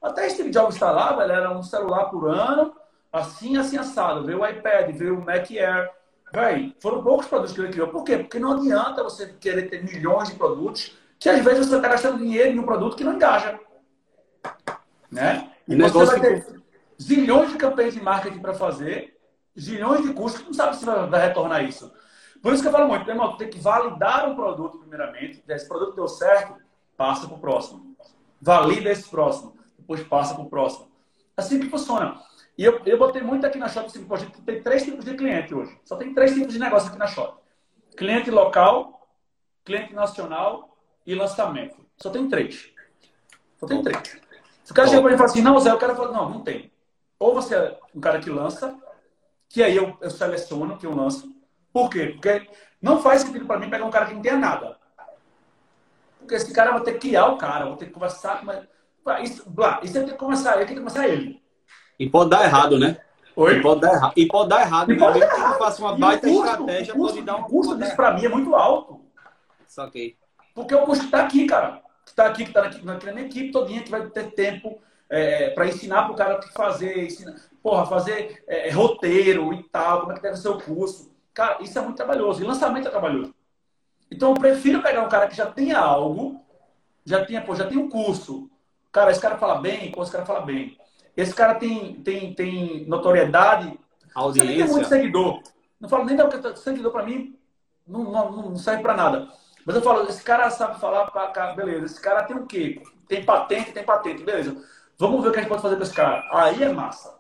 [0.02, 2.76] até Steve Jobs está lá, velho, era um celular por ano,
[3.14, 4.26] assim, assim, assado.
[4.26, 5.92] Veio o iPad, veio o Mac Air.
[6.34, 7.88] Véi, foram poucos produtos que ele criou.
[7.88, 8.18] Por quê?
[8.18, 12.18] Porque não adianta você querer ter milhões de produtos, que às vezes você está gastando
[12.18, 13.60] dinheiro em um produto que não engaja.
[15.10, 15.52] Né?
[15.68, 16.62] E você vai ter que...
[17.02, 19.18] zilhões de campanhas de marketing para fazer,
[19.58, 21.92] zilhões de custos, não sabe se vai retornar isso.
[22.42, 25.44] Por isso que eu falo muito, irmão, tem que validar um produto primeiramente.
[25.48, 26.56] Esse produto deu certo,
[26.96, 27.96] passa para o próximo.
[28.40, 30.92] Valida esse próximo, depois passa para o próximo.
[31.36, 32.22] Assim que funciona.
[32.58, 35.16] E eu, eu botei muito aqui na Shop, assim, a gente tem três tipos de
[35.16, 35.80] cliente hoje.
[35.84, 37.40] Só tem três tipos de negócio aqui na Shop.
[37.96, 39.08] Cliente local,
[39.64, 41.78] cliente nacional e lançamento.
[41.98, 42.72] Só tem três.
[43.58, 44.20] Só tem três.
[44.64, 46.30] Se o cara chega pra mim e fala assim, não, Zé, eu quero falar, não,
[46.30, 46.72] não tem.
[47.20, 48.76] Ou você é um cara que lança,
[49.50, 51.34] que aí eu, eu seleciono que eu lanço.
[51.72, 52.08] Por quê?
[52.08, 52.50] Porque
[52.82, 54.78] não faz sentido para mim pegar um cara que não tenha nada.
[56.20, 58.52] Porque esse cara vai ter que criar o cara, vou ter que conversar com
[59.24, 61.42] isso, blá, isso tem que começar, eu tenho que começar ele.
[62.00, 62.98] E pode dar errado, né?
[63.36, 63.58] Oi?
[63.58, 64.14] E pode dar errado.
[64.16, 64.92] E pode dar errado.
[64.92, 65.58] E pode dar que errado.
[65.58, 68.26] faça uma E baita custo, estratégia, custo, pode dar um o custo disso para mim
[68.26, 69.02] é muito alto.
[69.68, 70.16] Saquei.
[70.56, 71.82] Porque o custo está aqui, cara.
[72.04, 74.80] Que está aqui, que está aqui, na minha equipe todinha, que vai ter tempo
[75.10, 79.64] é, para ensinar para o cara o que fazer, ensinar, porra, fazer é, roteiro e
[79.64, 81.12] tal, como é que deve ser o curso.
[81.34, 82.42] Cara, isso é muito trabalhoso.
[82.42, 83.36] E lançamento é trabalhoso.
[84.10, 86.42] Então, eu prefiro pegar um cara que já tenha algo,
[87.06, 88.50] já tenha, pô, já tem um curso.
[88.92, 90.78] Cara, esse cara fala bem, pô, esse cara fala bem.
[91.18, 93.78] Esse cara tem, tem, tem notoriedade.
[94.16, 94.98] Você nem tem muito Audiência.
[94.98, 95.42] seguidor.
[95.82, 97.36] Não falo nem da seguidor para mim,
[97.88, 99.28] não, não, não serve para nada.
[99.66, 101.86] Mas eu falo, esse cara sabe falar, pra, beleza.
[101.86, 102.82] Esse cara tem o quê?
[103.08, 104.56] Tem patente, tem patente, beleza.
[104.98, 106.24] Vamos ver o que a gente pode fazer com esse cara.
[106.32, 107.18] Aí é massa.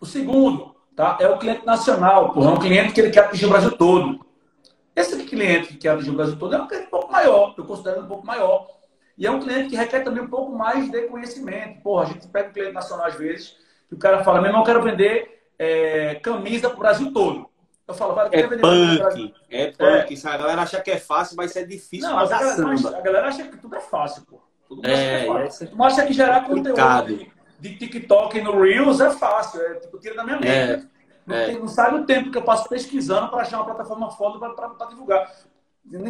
[0.00, 1.18] O segundo, tá?
[1.20, 2.50] É o cliente nacional, porra.
[2.50, 4.24] É um cliente que ele quer atingir o Brasil todo.
[4.94, 7.64] Esse cliente que quer atingir o Brasil todo é um cliente um pouco maior, eu
[7.64, 8.66] considero um pouco maior.
[9.18, 11.82] E é um cliente que requer também um pouco mais de conhecimento.
[11.82, 13.56] Porra, a gente pega um cliente nacional às vezes,
[13.88, 17.46] que o cara fala, meu irmão, eu quero vender é, camisa para o Brasil todo.
[17.86, 19.28] Eu falo, vai, É quer vender camisa pro Brasil?
[19.28, 19.40] punk.
[19.50, 20.14] É punk.
[20.14, 22.96] Isso a galera acha que é fácil, mas isso é difícil Não, a, galera, samba.
[22.96, 24.40] a galera acha que tudo é fácil, pô.
[24.82, 25.70] Acha É, que é fácil.
[25.70, 27.08] Tu acha que gerar Complicado.
[27.10, 29.60] conteúdo de, de TikTok no Reels é fácil.
[29.60, 30.48] É tipo, tira da minha mente.
[30.48, 30.82] É,
[31.26, 31.52] Não, é.
[31.52, 35.30] não sabe o tempo que eu passo pesquisando para achar uma plataforma foda para divulgar.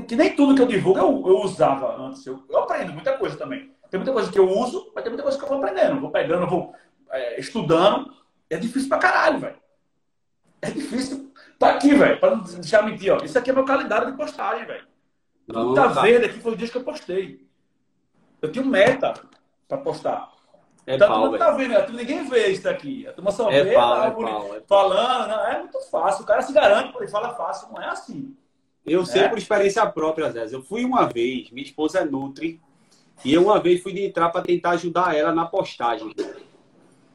[0.06, 2.24] Que nem tudo que eu divulgo eu, eu usava antes.
[2.26, 3.72] Eu, eu aprendo muita coisa também.
[3.90, 6.00] Tem muita coisa que eu uso, mas tem muita coisa que eu vou aprendendo.
[6.00, 6.74] Vou pegando, vou
[7.10, 8.12] é, estudando.
[8.48, 9.56] É difícil pra caralho, velho.
[10.60, 11.32] É difícil.
[11.58, 12.20] Tá aqui, velho.
[12.20, 13.18] Pra não deixar mentir, ó.
[13.24, 14.86] Isso aqui é meu calendário de postagem, velho.
[15.46, 17.46] Não, Tá verde aqui foi os dias que eu postei.
[18.40, 19.14] Eu tenho meta
[19.68, 20.30] pra postar.
[20.86, 23.06] É Então, pau, tá vendo, turma- ninguém vê isso daqui.
[23.06, 25.28] A turma só É vê pau, é o bonito pau, é falando.
[25.28, 26.24] Não, é muito fácil.
[26.24, 27.68] O cara se garante, ele fala fácil.
[27.72, 28.36] Não é assim.
[28.84, 29.28] Eu sei É.
[29.28, 30.46] por experiência própria, Zé.
[30.50, 32.60] Eu fui uma vez, minha esposa é Nutri,
[33.24, 36.12] e eu uma vez fui de entrar para tentar ajudar ela na postagem.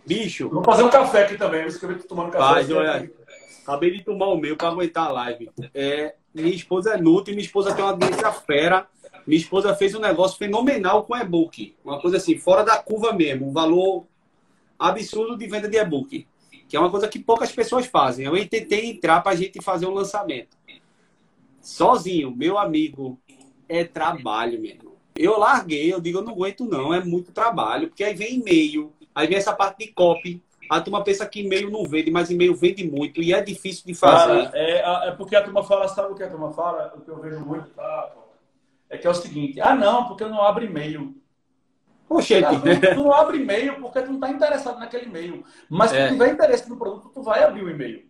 [0.06, 1.68] Bicho, Vamos fazer um café aqui também.
[1.68, 2.54] Isso que eu tô tomando café.
[2.54, 3.12] Faz, olha.
[3.64, 5.52] acabei de tomar o meu para aguentar a live.
[5.74, 8.88] É, minha esposa é Nutri, minha esposa tem uma audiência fera.
[9.26, 11.76] Minha esposa fez um negócio fenomenal com e-book.
[11.84, 13.50] Uma coisa assim, fora da curva mesmo.
[13.50, 14.06] Um valor
[14.80, 16.26] absurdo de venda de e-book.
[16.70, 18.26] Que é uma coisa que poucas pessoas fazem.
[18.26, 20.57] Eu tentei entrar para a gente fazer um lançamento.
[21.68, 23.20] Sozinho, meu amigo,
[23.68, 24.96] é trabalho mesmo.
[25.14, 28.94] Eu larguei, eu digo, eu não aguento não, é muito trabalho, porque aí vem e-mail,
[29.14, 30.42] aí vem essa parte de copy.
[30.70, 33.94] A turma pensa que e-mail não vende, mas e-mail vende muito e é difícil de
[33.94, 34.46] fazer.
[34.46, 36.94] Cara, é, é porque a turma fala, sabe o que a turma fala?
[36.96, 38.14] O que eu vejo muito, tá?
[38.90, 41.18] É que é o seguinte, ah não, porque eu não abro e-mail.
[42.10, 45.44] Oxente, Cara, tu, tu não abre e-mail porque tu não está interessado naquele e-mail.
[45.70, 46.08] Mas se É.
[46.08, 48.07] tu tiver interesse no produto, tu vai abrir o e-mail.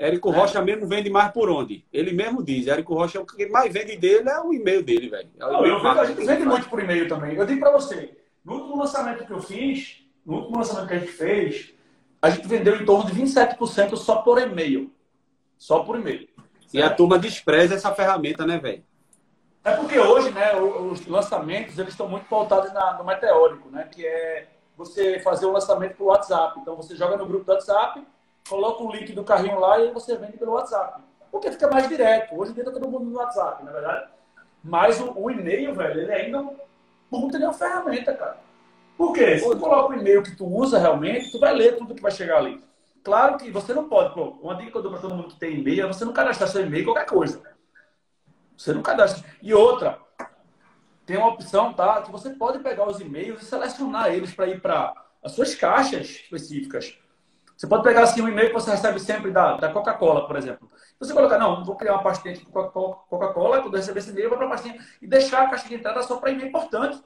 [0.00, 1.84] Érico Rocha mesmo vende mais por onde?
[1.92, 5.28] Ele mesmo diz, Érico Rocha, o que mais vende dele é o e-mail dele, velho.
[5.36, 7.36] É Não, eu vendo, a gente vende muito por e-mail também.
[7.36, 10.98] Eu digo pra você, no último lançamento que eu fiz, no último lançamento que a
[10.98, 11.74] gente fez,
[12.22, 14.90] a gente vendeu em torno de 27% só por e-mail.
[15.58, 16.28] Só por e-mail.
[16.72, 18.82] E a turma despreza essa ferramenta, né, velho?
[19.62, 23.86] É porque hoje, né, os lançamentos, eles estão muito pautados na- no meteórico, né?
[23.92, 26.58] Que é você fazer o lançamento pelo WhatsApp.
[26.60, 28.02] Então, você joga no grupo do WhatsApp,
[28.50, 31.00] coloca o link do carrinho lá e você vende pelo WhatsApp.
[31.30, 32.36] Porque fica mais direto.
[32.36, 34.10] Hoje em dia tá todo mundo no WhatsApp, na verdade.
[34.62, 36.56] Mas o, o e-mail, velho, ele ainda é um
[37.08, 38.38] puta de uma ferramenta, cara.
[38.96, 39.38] Por quê?
[39.38, 42.10] Se tu coloca o e-mail que tu usa realmente, tu vai ler tudo que vai
[42.10, 42.62] chegar ali.
[43.02, 45.38] Claro que você não pode, pô, uma dica que eu dou pra todo mundo que
[45.38, 47.42] tem e-mail é você não cadastrar seu e-mail em qualquer coisa.
[48.56, 49.24] Você não cadastra.
[49.40, 49.98] E outra,
[51.06, 52.02] tem uma opção, tá?
[52.02, 56.06] Que você pode pegar os e-mails e selecionar eles para ir para as suas caixas
[56.10, 56.98] específicas.
[57.60, 60.70] Você pode pegar assim um e-mail que você recebe sempre da, da Coca-Cola, por exemplo.
[60.98, 64.24] Você colocar, não, vou criar uma pastinha de Coca- Coca-Cola, quando eu receber esse e-mail,
[64.24, 66.98] eu vou para a pastinha e deixar a caixa de entrada só para e-mail importante.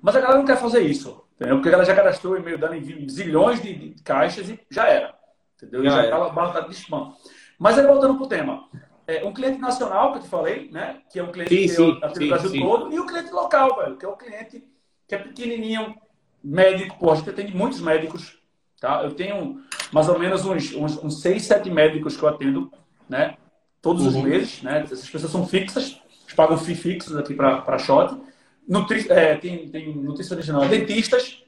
[0.00, 1.56] Mas a galera não quer fazer isso, entendeu?
[1.56, 5.12] Porque ela já cadastrou o e-mail dela em zilhões de, de caixas e já era.
[5.56, 5.84] Entendeu?
[5.84, 6.16] E Já era.
[6.16, 7.12] está barra de spam.
[7.58, 8.68] Mas aí voltando para o tema.
[9.08, 11.02] É, um cliente nacional que eu te falei, né?
[11.10, 12.60] Que é um cliente Sim, que sim, eu sim, Brasil sim.
[12.60, 14.64] todo, e o cliente local, velho, que é o cliente
[15.08, 15.96] que é pequenininho,
[16.44, 18.40] médico, pô, a gente tem muitos médicos,
[18.82, 19.02] tá?
[19.04, 22.70] Eu tenho mais ou menos uns, uns, uns seis, sete médicos que eu atendo,
[23.08, 23.36] né?
[23.80, 24.22] Todos os Uhum.
[24.24, 24.82] meses, né?
[24.82, 28.20] Essas pessoas são fixas, eles pagam FII fixos aqui para shot.
[28.68, 31.42] Nutri, é, tem, tem nutricionista não, dentistas,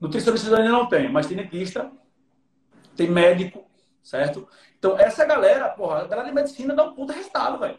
[0.00, 1.90] nutricionista ainda não tem, mas tem dentista,
[2.96, 3.64] tem médico,
[4.02, 4.48] certo?
[4.78, 7.78] Então, essa galera, porra, a galera de medicina dá um puta resultado, velho.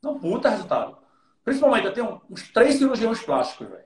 [0.00, 0.96] Dá um puta resultado.
[1.44, 3.84] Principalmente, eu tenho uns três cirurgiões plásticos, velho.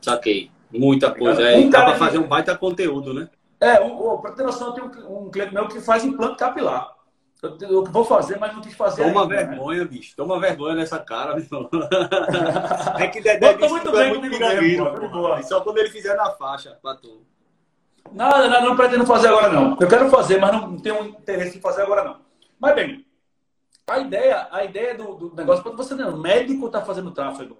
[0.00, 0.50] Saquei.
[0.72, 1.42] Muita coisa.
[1.42, 3.28] É, um dá para fazer um baita conteúdo, né?
[3.60, 6.96] É, um, pra ter noção, eu tenho um, um cliente meu que faz implante capilar.
[7.40, 9.44] Eu, eu, vou fazer, mas não quis fazer Toma ainda, né?
[9.44, 9.84] vergonha, né?
[9.84, 10.16] bicho.
[10.16, 11.70] Toma vergonha nessa cara, meu
[12.98, 16.76] É que Dedé disse muito bem é muito mesmo, Só quando ele fizer na faixa,
[16.82, 17.22] pra tu.
[18.12, 19.76] Nada, nada, não pretendo fazer agora, não.
[19.78, 22.16] Eu quero fazer, mas não tenho interesse em fazer agora, não.
[22.58, 23.06] Mas bem,
[23.86, 27.56] a ideia, a ideia do, do negócio, quando você não, médico está fazendo tráfego.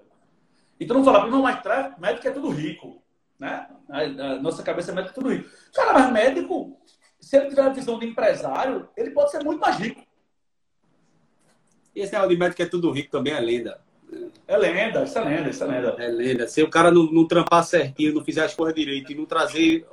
[0.79, 1.61] E tu não fala, não, mas
[1.99, 3.01] médico é tudo rico.
[3.37, 3.67] Né?
[3.89, 5.49] A, a nossa cabeça é médico é tudo rico.
[5.73, 6.79] Cara, mas médico,
[7.19, 10.01] se ele tiver a visão de empresário, ele pode ser muito mais rico.
[11.95, 13.81] E esse negócio de médico é tudo rico também é lenda.
[14.47, 15.95] É lenda, isso é lenda, isso é lenda.
[15.99, 16.47] É lenda.
[16.47, 19.85] Se o cara não, não trampar certinho, não fizer as coisas direito e não trazer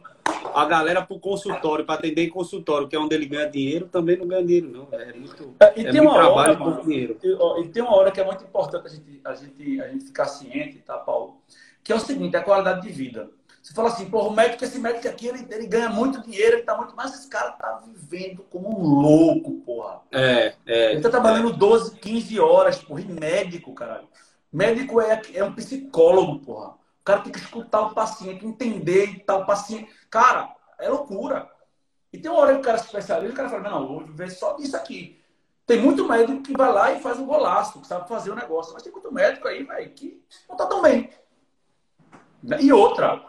[0.55, 3.87] a galera para o consultório, para atender em consultório, que é onde ele ganha dinheiro,
[3.87, 4.89] também não ganha dinheiro, não.
[4.99, 7.19] É muito, é, e é tem muito uma trabalho hora, mano, dinheiro.
[7.23, 10.05] E, e, tem uma hora que é muito importante a gente, a gente, a gente
[10.07, 11.41] ficar ciente, tá, Paulo?
[11.85, 13.31] Que é o seguinte, é a qualidade de vida.
[13.67, 16.63] Você fala assim, pô, o médico, esse médico aqui, ele, ele ganha muito dinheiro, ele
[16.63, 16.95] tá muito.
[16.95, 20.03] Mas esse cara tá vivendo como um louco, porra.
[20.13, 20.93] É, é.
[20.93, 21.53] Ele tá trabalhando é.
[21.53, 24.07] 12, 15 horas, porra, e médico, caralho.
[24.53, 26.75] Médico é, é um psicólogo, porra.
[27.07, 29.89] Cara tem que escutar o paciente, entender tal, o paciente.
[30.11, 31.49] Cara, é loucura.
[32.13, 34.29] E tem uma hora que o cara se especializa, o cara fala, não, vou ver
[34.29, 35.23] só isso aqui.
[35.65, 38.75] Tem muito médico que vai lá e faz um golaço, que sabe fazer o negócio.
[38.75, 41.09] Mas tem muito médico aí, velho, que não tá tão bem.
[42.59, 43.25] E outra,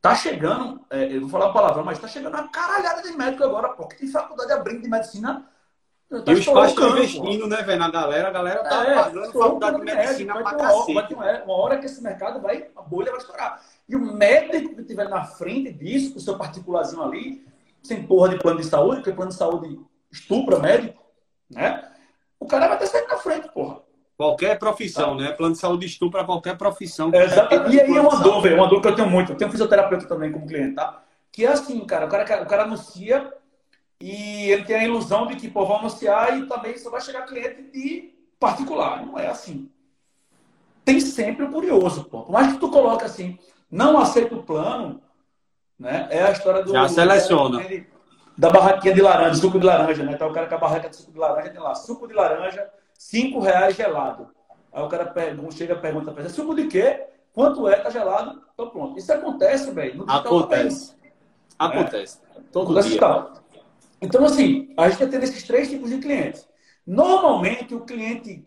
[0.00, 3.44] tá chegando, é, eu vou falar a palavra, mas tá chegando uma caralhada de médico
[3.44, 5.46] agora, pô, que tem faculdade abrindo de medicina.
[6.08, 9.30] Tá e os pais estão investindo, né, velho, na galera, a galera tá é, pagando
[9.30, 10.94] faculdade de medicina médico, pra cacete.
[10.94, 13.62] Vai ter uma, uma hora que esse mercado vai, a bolha vai estourar.
[13.86, 17.46] E o médico que estiver na frente disso, com o seu particularzinho ali,
[17.82, 19.78] sem porra de plano de saúde, porque plano de saúde
[20.10, 21.04] estupra médico,
[21.50, 21.86] né?
[22.40, 23.80] O cara vai ter saído na frente, porra.
[24.16, 25.32] Qualquer profissão, né?
[25.32, 27.10] Plano de saúde estupra qualquer profissão.
[27.12, 27.26] É,
[27.70, 29.32] e aí é uma dúvida, uma dúvida que eu tenho muito.
[29.32, 31.02] Eu tenho um fisioterapeuta também como cliente, tá?
[31.30, 33.30] Que é assim, cara, o cara, o cara anuncia
[34.00, 37.26] e ele tem a ilusão de que, pô, vou anunciar e também só vai chegar
[37.26, 39.04] cliente de particular.
[39.04, 39.68] Não é assim.
[40.84, 42.22] Tem sempre o curioso, pô.
[42.22, 43.38] Por mais que tu coloque assim,
[43.70, 45.02] não aceita o plano,
[45.78, 46.06] né?
[46.10, 46.72] É a história do.
[46.72, 47.62] Já seleciona.
[48.36, 50.16] Da barraquinha de laranja, suco de laranja, né?
[50.16, 52.70] Tá o cara com a barraca de suco de laranja, tem lá, suco de laranja,
[52.96, 54.28] cinco reais gelado.
[54.72, 57.04] Aí o cara pergunta, chega e pergunta pra suco de quê?
[57.34, 57.76] Quanto é?
[57.76, 58.40] Tá gelado?
[58.54, 58.96] Então pronto.
[58.96, 60.04] Isso acontece, velho.
[60.06, 60.96] Acontece.
[61.58, 62.20] Acontece.
[62.34, 62.44] Né?
[62.52, 63.00] Todo acontece dia.
[63.00, 63.32] Tal.
[64.00, 66.46] Então, assim, a gente tem esses três tipos de clientes.
[66.86, 68.44] Normalmente, o cliente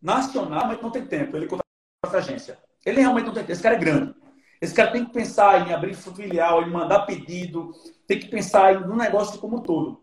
[0.00, 1.36] nacional não tem tempo.
[1.36, 1.64] Ele contrata
[2.04, 2.58] a agência.
[2.84, 3.52] Ele realmente não tem tempo.
[3.52, 4.14] Esse cara é grande.
[4.60, 7.72] Esse cara tem que pensar em abrir filial, em mandar pedido,
[8.06, 10.02] tem que pensar no negócio como um todo.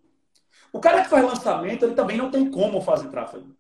[0.72, 3.56] O cara que faz lançamento, ele também não tem como fazer tráfego.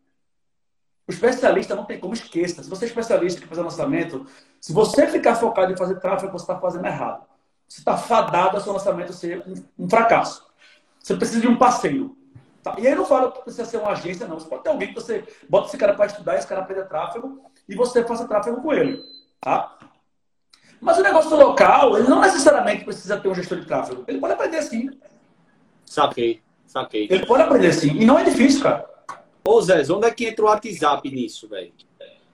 [1.07, 2.63] O especialista não tem como, esqueça.
[2.63, 4.25] Se você é especialista que faz lançamento,
[4.59, 7.25] se você ficar focado em fazer tráfego, você está fazendo errado.
[7.67, 9.43] Você está fadado a seu lançamento ser
[9.77, 10.50] um, fracasso.
[11.01, 12.15] Você precisa de um parceiro.
[12.63, 12.75] Tá?
[12.77, 14.39] E aí eu não falo que precisa ser uma agência, não.
[14.39, 17.41] Você pode ter alguém que você bota esse cara para estudar, esse cara aprender tráfego,
[17.67, 19.01] e você faça tráfego com ele.
[19.39, 19.77] Tá?
[20.79, 24.03] Mas o negócio local, ele não necessariamente precisa ter um gestor de tráfego.
[24.07, 24.89] Ele pode aprender sim.
[25.85, 27.07] Saquei, saquei.
[27.09, 27.95] Ele pode aprender sim.
[27.97, 28.89] E não é difícil, cara.
[29.43, 31.73] Ô Zé, onde é que entra o WhatsApp nisso, velho?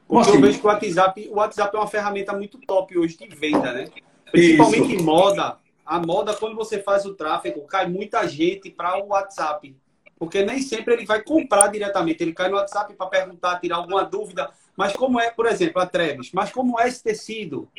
[0.08, 0.38] Porque assim?
[0.38, 3.74] eu vejo que o WhatsApp, o WhatsApp é uma ferramenta muito top hoje de venda,
[3.74, 3.88] né?
[4.32, 5.02] Principalmente Isso.
[5.02, 5.58] em moda.
[5.88, 9.74] A moda, quando você faz o tráfego, cai muita gente para o WhatsApp.
[10.20, 12.22] Porque nem sempre ele vai comprar diretamente.
[12.22, 14.52] Ele cai no WhatsApp para perguntar, tirar alguma dúvida.
[14.76, 17.70] Mas como é, por exemplo, a Treves, mas como é esse tecido?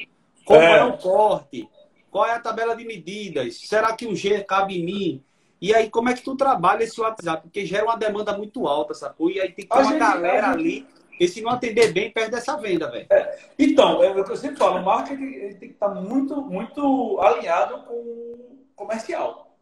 [0.47, 0.79] Como é.
[0.79, 1.69] é o corte?
[2.11, 3.61] Qual é a tabela de medidas?
[3.61, 5.25] Será que o G cabe em mim?
[5.61, 7.43] E aí, como é que tu trabalha esse WhatsApp?
[7.43, 9.31] Porque gera uma demanda muito alta, sacou?
[9.31, 10.61] E aí tem que ter a uma gente, galera gente...
[10.61, 10.87] ali,
[11.19, 13.07] e se não atender bem, perde essa venda, velho.
[13.11, 17.21] É, então, é o que eu sempre falo, o marketing tem que estar muito, muito
[17.21, 19.57] alinhado com o comercial.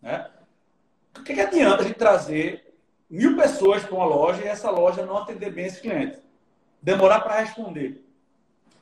[0.00, 0.28] Né?
[1.18, 2.74] O que, que adianta a gente trazer
[3.08, 6.18] mil pessoas para uma loja e essa loja não atender bem esse cliente?
[6.82, 8.02] Demorar para responder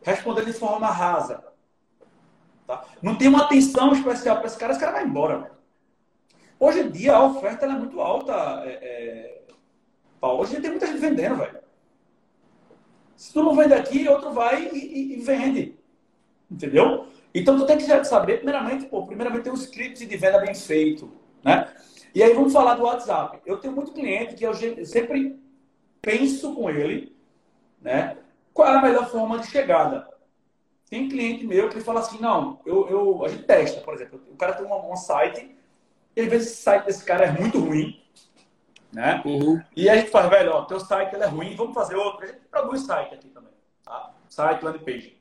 [0.02, 1.44] responder de forma rasa.
[2.66, 2.84] Tá?
[3.02, 5.52] Não tem uma atenção especial para esse cara, esse cara vai embora.
[6.58, 8.32] Hoje em dia a oferta é muito alta.
[8.64, 9.40] É, é...
[10.22, 11.58] Hoje tem muita gente vendendo, velho.
[13.20, 15.78] Se tu não vende aqui, outro vai e, e, e vende.
[16.50, 17.06] Entendeu?
[17.34, 21.12] Então tu tem que saber, primeiramente, pô, primeiramente um script de venda bem feito.
[21.44, 21.70] Né?
[22.14, 23.38] E aí vamos falar do WhatsApp.
[23.44, 24.54] Eu tenho muito cliente que eu
[24.86, 25.38] sempre
[26.00, 27.14] penso com ele,
[27.82, 28.16] né?
[28.54, 30.08] Qual é a melhor forma de chegada?
[30.88, 34.18] Tem cliente meu que fala assim, não, eu, eu, a gente testa, por exemplo.
[34.32, 35.54] O cara tem um, um site,
[36.16, 38.02] e às vezes esse site desse cara é muito ruim.
[38.92, 39.22] Né?
[39.24, 39.62] Uhum.
[39.76, 42.24] E a gente faz, velho, ó, teu site ele é ruim, vamos fazer outro.
[42.24, 43.52] A gente produz site aqui também.
[43.84, 44.10] Tá?
[44.28, 45.20] Site, landing page.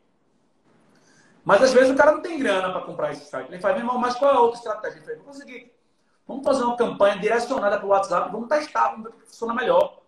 [1.44, 3.48] Mas às vezes o cara não tem grana para comprar esse site.
[3.50, 4.98] Ele faz, meu irmão, mas qual é a outra estratégia?
[4.98, 5.74] Ele faz, vamos conseguir.
[6.28, 9.54] Vamos fazer uma campanha direcionada para o WhatsApp, vamos testar, vamos ver o que funciona
[9.54, 10.00] melhor.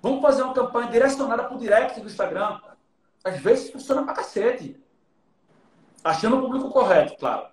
[0.00, 2.60] Vamos fazer uma campanha direcionada para o direct do Instagram.
[3.22, 4.76] Às vezes funciona pra cacete.
[6.02, 7.46] Achando o público correto, claro.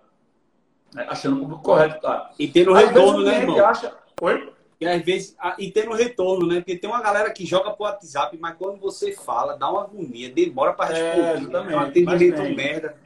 [0.98, 2.30] É, achando o público correto, claro.
[2.40, 3.64] E tendo retorno, né, irmão?
[3.64, 3.96] Acha...
[4.22, 4.52] Oi?
[4.80, 6.56] E às vezes, e tendo retorno, né?
[6.58, 10.32] Porque tem uma galera que joga pro WhatsApp, mas quando você fala, dá uma agonia,
[10.32, 11.28] demora para responder.
[11.28, 11.74] É, exatamente.
[11.74, 12.98] É um atendimento merda.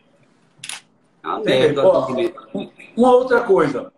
[1.24, 1.84] É uma merda.
[2.96, 3.92] uma outra coisa.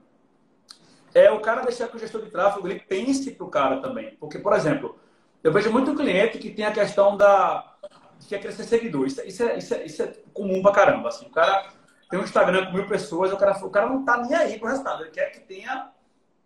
[1.14, 4.16] É o cara deixar que o gestor de tráfego ele pense pro cara também.
[4.20, 4.98] Porque, por exemplo,
[5.44, 7.76] eu vejo muito cliente que tem a questão da
[8.20, 9.06] que quer crescer seguidor.
[9.06, 11.10] Isso, isso, é, isso, é, isso é comum pra caramba.
[11.10, 11.26] Assim.
[11.26, 11.68] O cara
[12.10, 14.70] tem um Instagram com mil pessoas, o cara, o cara não tá nem aí pro
[14.70, 15.04] resultado.
[15.04, 15.90] Ele quer que tenha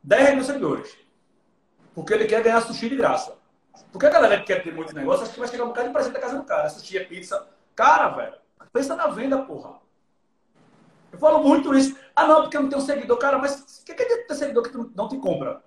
[0.03, 1.08] 10 mil seguidores.
[1.93, 3.35] Porque ele quer ganhar sushi de graça.
[3.91, 5.93] Porque a galera que quer ter muito negócio, acha que vai chegar um bocado de
[5.93, 6.69] presente da casa do cara.
[6.69, 7.47] Sushi é pizza.
[7.75, 8.35] Cara, velho,
[8.71, 9.79] pensa na venda, porra.
[11.11, 11.97] Eu falo muito isso.
[12.15, 13.17] Ah, não, porque eu não tenho seguidor.
[13.17, 15.63] Cara, mas o que, que é ter seguidor que tu não te compra?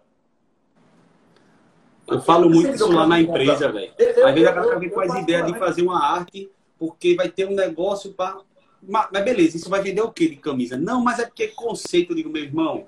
[2.06, 3.92] Eu falo muito isso lá na empresa, velho.
[3.98, 7.46] Às vezes a galera vem com as ideias de fazer uma arte porque vai ter
[7.46, 8.40] um negócio para.
[8.82, 10.76] Mas beleza, isso vai vender o que de camisa?
[10.76, 12.86] Não, mas é porque é conceito, eu digo, meu irmão.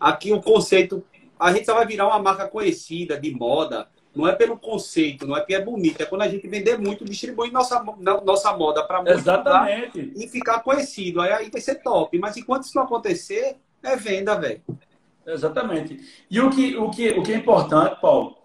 [0.00, 1.04] Aqui o conceito.
[1.42, 3.88] A gente só vai virar uma marca conhecida de moda.
[4.14, 6.00] Não é pelo conceito, não é porque é bonito.
[6.00, 7.82] É quando a gente vender muito, distribuir nossa,
[8.24, 10.12] nossa moda para Exatamente.
[10.14, 11.20] e ficar conhecido.
[11.20, 12.16] Aí, aí vai ser top.
[12.18, 14.62] Mas enquanto isso não acontecer, é venda, velho.
[15.26, 16.24] Exatamente.
[16.30, 18.36] E o que, o que, o que é importante, Paulo,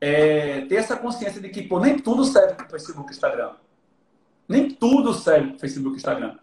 [0.00, 3.50] é ter essa consciência de que pô, nem tudo serve para o Facebook e Instagram.
[4.48, 6.36] Nem tudo serve para o Facebook e Instagram.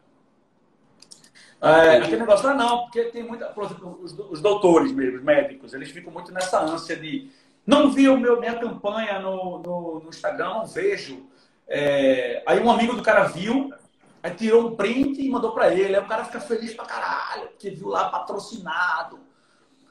[1.64, 3.46] É, aquele negócio, ah, não, porque tem muita.
[3.46, 7.30] Por exemplo, os, os doutores mesmo, os médicos, eles ficam muito nessa ânsia de
[7.66, 11.26] não vi o meu, minha campanha no, no, no Instagram, não vejo.
[11.68, 13.74] É, aí um amigo do cara viu,
[14.22, 15.96] aí tirou um print e mandou para ele.
[15.96, 19.24] Aí o cara fica feliz pra caralho, porque viu lá patrocinado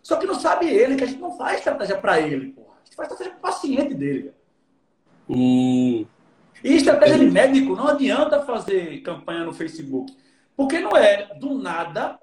[0.02, 2.74] só que não sabe ele que a gente não faz estratégia para ele, porra.
[2.74, 4.32] A gente faz estratégia para o paciente dele.
[5.28, 6.04] Hum.
[6.62, 10.12] E estratégia de médico não adianta fazer campanha no Facebook.
[10.56, 12.18] Porque não é do nada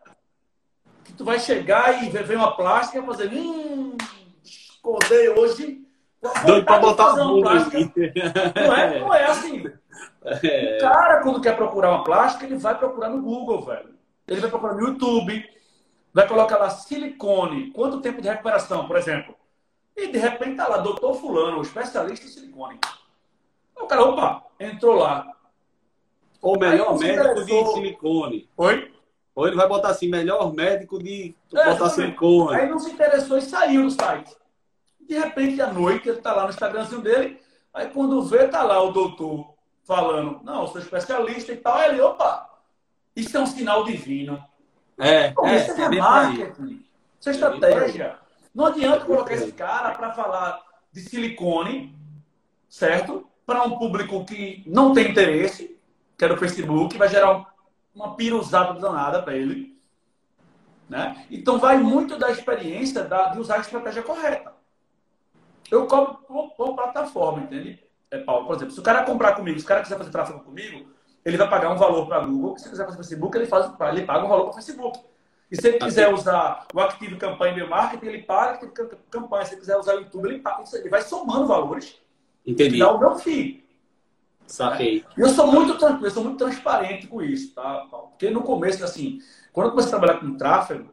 [1.04, 3.32] que tu vai chegar e ver uma plástica e fazer.
[3.34, 3.98] Hum,
[4.80, 5.86] acordei hoje.
[6.46, 7.78] Doido para botar uma plástica.
[8.56, 9.64] Não é, não é assim.
[10.24, 10.78] É.
[10.78, 13.96] O cara, quando quer procurar uma plástica, ele vai procurar no Google, velho.
[14.28, 15.44] Ele vai procurar no YouTube
[16.14, 19.36] vai colocar lá silicone, quanto tempo de recuperação, por exemplo.
[19.96, 22.80] E de repente tá lá, doutor fulano, especialista em silicone.
[23.76, 25.28] O cara, opa, entrou lá.
[26.42, 28.50] Ou melhor médico de silicone.
[28.58, 28.92] Oi?
[29.36, 32.60] Ou ele vai botar assim, melhor médico de é, botar silicone.
[32.60, 34.36] Aí não se interessou e saiu do site.
[35.02, 37.40] De repente, à noite, ele tá lá no Instagramzinho dele.
[37.74, 41.76] Aí quando vê, tá lá o doutor falando, não, eu sou especialista e tal.
[41.76, 42.50] Aí ele, opa,
[43.16, 44.44] isso é um sinal divino.
[44.98, 46.86] É, Pô, é, isso é, é marketing.
[47.20, 48.20] Isso é estratégia.
[48.54, 51.96] Não adianta colocar esse cara para falar de silicone,
[52.68, 53.28] certo?
[53.46, 55.79] Para um público que não tem interesse,
[56.20, 57.46] que é do Facebook, vai gerar
[57.96, 59.80] uma piruzada danada para ele.
[60.90, 61.26] Né?
[61.32, 64.52] Então vai muito da experiência da, de usar a estratégia correta.
[65.72, 67.82] Eu cobro por, por plataforma, entende?
[68.12, 70.42] É, Paulo, por exemplo, se o cara comprar comigo, se o cara quiser fazer tráfego
[70.42, 70.90] comigo,
[71.24, 72.58] ele vai pagar um valor para Google.
[72.58, 75.00] Se quiser fazer Facebook, ele, faz, ele paga um valor para Facebook.
[75.50, 78.74] E se ele quiser usar o Active Campanha de Marketing, ele paga Active
[79.10, 79.46] Campanha.
[79.46, 80.64] Se ele quiser usar o YouTube, ele paga.
[80.74, 81.98] Ele vai somando valores.
[82.46, 82.80] Entendi.
[82.80, 83.69] Dá o meu FII.
[84.50, 85.06] Saquei.
[85.16, 87.86] Eu sou muito tranquilo, eu sou muito transparente com isso, tá?
[87.90, 89.20] Porque no começo, assim,
[89.54, 90.92] quando eu comecei a trabalhar com tráfego,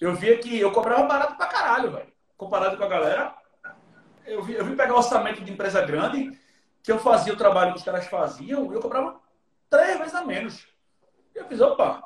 [0.00, 2.12] eu via que eu cobrava barato pra caralho, velho.
[2.36, 3.34] Comparado com a galera,
[4.24, 6.38] eu vi, eu vi pegar orçamento de empresa grande,
[6.80, 9.20] que eu fazia o trabalho que os caras faziam, e eu cobrava
[9.68, 10.66] três vezes a menos.
[11.34, 12.02] E eu fiz, opa.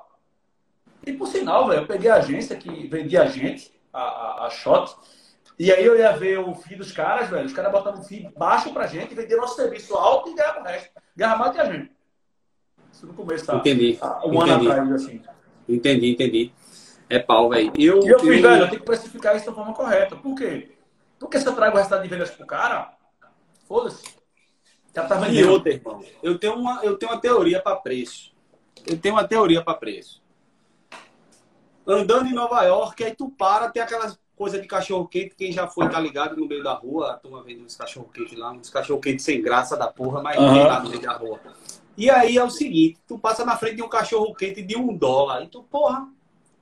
[1.06, 4.50] E por sinal, velho, eu peguei a agência que vendia a gente, a, a, a
[4.50, 4.96] Shot,
[5.59, 7.46] e aí eu ia ver o FII dos caras, velho.
[7.46, 10.64] Os caras botavam um FII baixo pra gente, vendiam nosso serviço alto e ganhavam o
[10.64, 10.90] resto.
[11.16, 11.90] Ganhava mais que a gente.
[12.92, 13.57] Isso no começo, tá?
[13.57, 13.98] Entendi.
[14.24, 14.50] Um entendi.
[14.50, 15.22] ano atrás, assim.
[15.68, 16.52] Entendi, entendi.
[17.09, 17.72] É pau, velho.
[17.76, 20.16] Eu, e eu fiz, velho, eu tenho que precificar isso da forma correta.
[20.16, 20.76] Por quê?
[21.18, 22.92] Porque se eu trago o resultado de vendas pro cara,
[23.66, 24.04] foda-se.
[24.94, 26.02] Já tá e outra, irmão.
[26.22, 28.34] Eu tenho uma, eu tenho uma teoria para preço.
[28.86, 30.22] Eu tenho uma teoria para preço.
[31.86, 35.66] Andando em Nova York, aí tu para, tem aquelas coisa de cachorro quente, quem já
[35.66, 38.68] foi tá ligado no meio da rua, a turma vendo uns cachorro quente lá, uns
[38.68, 40.64] cachorro quente sem graça da porra, mas uhum.
[40.64, 41.41] lá no meio da rua.
[41.97, 44.95] E aí é o seguinte, tu passa na frente de um cachorro quente de um
[44.95, 46.07] dólar, e tu, porra,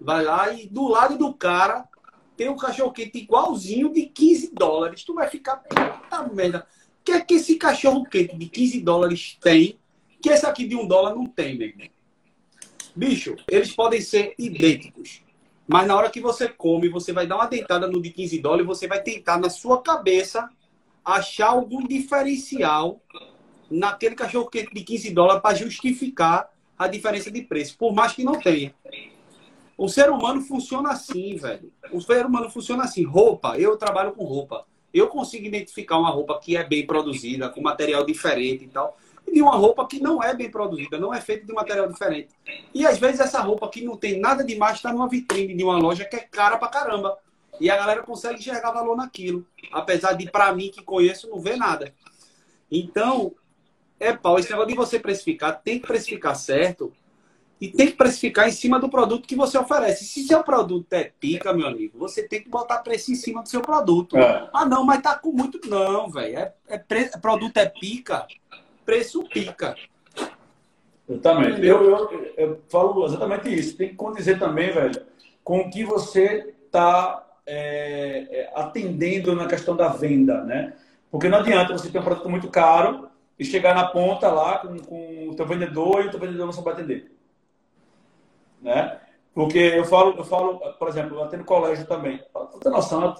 [0.00, 1.88] vai lá e do lado do cara
[2.36, 5.04] tem um cachorro-quente igualzinho de 15 dólares.
[5.04, 6.66] Tu vai ficar, puta merda.
[7.00, 9.78] O que é que esse cachorro-quente de 15 dólares tem
[10.20, 11.86] que esse aqui de um dólar não tem, meu irmão?
[12.96, 15.22] Bicho, eles podem ser idênticos.
[15.66, 18.66] Mas na hora que você come, você vai dar uma dentada no de 15 dólares
[18.66, 20.48] você vai tentar, na sua cabeça,
[21.04, 23.00] achar algum diferencial
[23.70, 28.24] naquele cachorro quente de 15 dólares para justificar a diferença de preço, por mais que
[28.24, 28.74] não tenha.
[29.76, 31.72] O ser humano funciona assim, velho.
[31.92, 33.04] O ser humano funciona assim.
[33.04, 34.64] Roupa, eu trabalho com roupa.
[34.92, 38.96] Eu consigo identificar uma roupa que é bem produzida, com material diferente e tal,
[39.32, 42.28] de uma roupa que não é bem produzida, não é feita de material diferente.
[42.72, 45.78] E às vezes essa roupa que não tem nada demais está numa vitrine de uma
[45.78, 47.18] loja que é cara pra caramba.
[47.60, 49.46] E a galera consegue enxergar valor naquilo.
[49.72, 51.94] Apesar de, para mim, que conheço, não ver nada.
[52.70, 53.32] Então,
[53.98, 54.38] é pau.
[54.38, 56.92] Esse negócio de você precificar, tem que precificar certo
[57.60, 60.04] e tem que precificar em cima do produto que você oferece.
[60.04, 63.48] Se seu produto é pica, meu amigo, você tem que botar preço em cima do
[63.48, 64.18] seu produto.
[64.18, 64.50] É.
[64.52, 65.60] Ah, não, mas tá com muito.
[65.68, 66.36] Não, velho.
[66.36, 67.08] É, é pre...
[67.20, 68.26] Produto é pica,
[68.84, 69.74] preço pica.
[71.08, 71.64] Exatamente.
[71.64, 73.76] Eu, eu, eu, falo exatamente isso.
[73.76, 75.02] Tem que condizer também, velho,
[75.42, 80.74] com o que você está é, é, atendendo na questão da venda, né?
[81.10, 83.08] Porque não adianta você ter um produto muito caro
[83.38, 86.52] e chegar na ponta lá com, com o teu vendedor e o teu vendedor não
[86.52, 87.12] sabe atender.
[88.62, 88.98] Né?
[89.34, 92.22] Porque eu falo, eu falo, por exemplo, eu atendo colégio também.
[92.52, 93.14] Tu tem noção,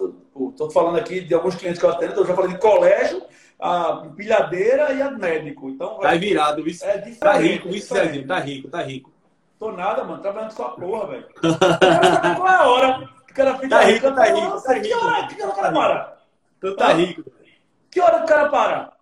[0.50, 3.22] estou falando aqui de alguns clientes que eu atendo, eu já falei de colégio,
[3.64, 5.70] a pilhadeira e a médico.
[5.70, 6.84] Então, tá virado, isso.
[6.84, 7.18] É diferente.
[7.18, 9.10] Tá rico, isso, Zezinho, tá rico, tá rico.
[9.58, 11.28] Tô nada, mano, trabalhando com sua porra, velho.
[12.36, 13.10] Qual é a hora?
[13.30, 14.84] O cara fica tá rico, tá rico, tá rico.
[14.84, 16.18] Que hora, que o cara para?
[16.60, 17.24] Tu tá rico.
[17.90, 18.92] Que hora o cara para?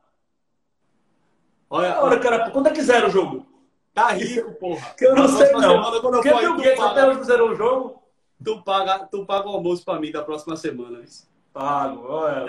[1.69, 3.45] Olha, hora, cara, quando é que zera o jogo?
[3.93, 4.95] Tá rico, porra.
[4.97, 5.61] Que eu não sei, não.
[5.61, 8.03] Semana, quando eu for, Gates até hoje zerou o jogo?
[8.45, 11.01] Tu paga, tu paga o almoço pra mim da próxima semana.
[11.01, 11.32] Isso.
[11.53, 12.47] Pago, olha.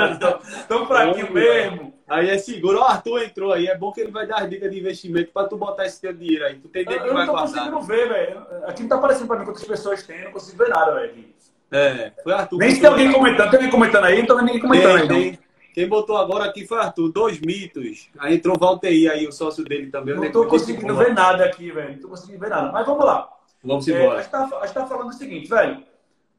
[0.66, 1.94] Tão fraquinho mesmo.
[2.08, 2.78] Aí é seguro.
[2.78, 3.66] O Arthur entrou aí.
[3.66, 6.12] É bom que ele vai dar as dicas de investimento pra tu botar esse teu
[6.12, 6.56] dinheiro aí.
[6.56, 7.66] Tu tem dinheiro que vai guardar.
[7.66, 8.46] Eu não tô conseguindo ver, velho.
[8.66, 10.18] Aqui não tá aparecendo pra mim quantas pessoas tem.
[10.18, 11.24] Eu não consigo ver nada, velho.
[11.70, 12.58] É, foi Arthur.
[12.58, 13.50] Nem se tem alguém comentando.
[13.50, 14.18] Tem alguém comentando aí?
[14.18, 15.38] Não tô vendo ninguém comentando tem, aí.
[15.72, 17.12] Quem botou agora aqui foi Arthur.
[17.12, 18.08] Dois mitos.
[18.18, 20.16] Aí entrou o Valteir aí, o sócio dele também.
[20.16, 21.88] Não estou conseguindo ver nada aqui, velho.
[21.88, 22.72] Não estou conseguindo ver nada.
[22.72, 23.28] Mas vamos lá.
[23.62, 24.16] Vamos embora.
[24.16, 25.89] É, a, gente tá, a gente tá falando o seguinte, velho.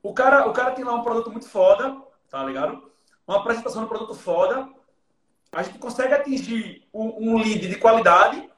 [0.03, 1.97] O cara, o cara tem lá um produto muito foda,
[2.29, 2.91] tá ligado?
[3.27, 4.67] Uma apresentação de produto foda.
[5.51, 8.49] A gente consegue atingir um, um lead de qualidade,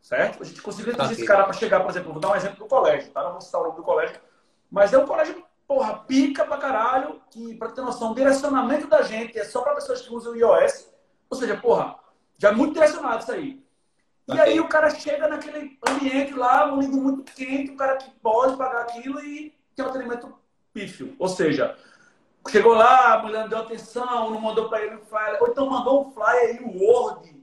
[0.00, 0.42] certo?
[0.42, 2.58] A gente consegue atingir tá esse cara para chegar, por exemplo, vou dar um exemplo
[2.58, 3.22] do colégio, tá?
[3.22, 4.20] Não vou citar o nome do colégio.
[4.70, 9.02] Mas é um colégio porra, pica pra caralho, que, pra ter noção, o direcionamento da
[9.02, 10.88] gente é só para pessoas que usam o iOS.
[11.28, 11.96] Ou seja, porra,
[12.38, 13.66] já é muito direcionado isso aí.
[14.28, 18.10] E aí o cara chega naquele ambiente lá, um lindo muito quente, o cara que
[18.20, 20.34] pode pagar aquilo e tem um atendimento
[20.76, 21.16] pífio.
[21.18, 21.76] Ou seja,
[22.48, 25.70] chegou lá, a mulher não deu atenção, não mandou para ele um flyer, ou então
[25.70, 27.34] mandou um flyer aí, um Word.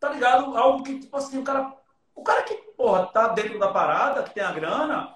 [0.00, 0.56] Tá ligado?
[0.56, 1.72] Algo que, tipo assim, o cara.
[2.16, 5.14] O cara que, porra, tá dentro da parada, que tem a grana,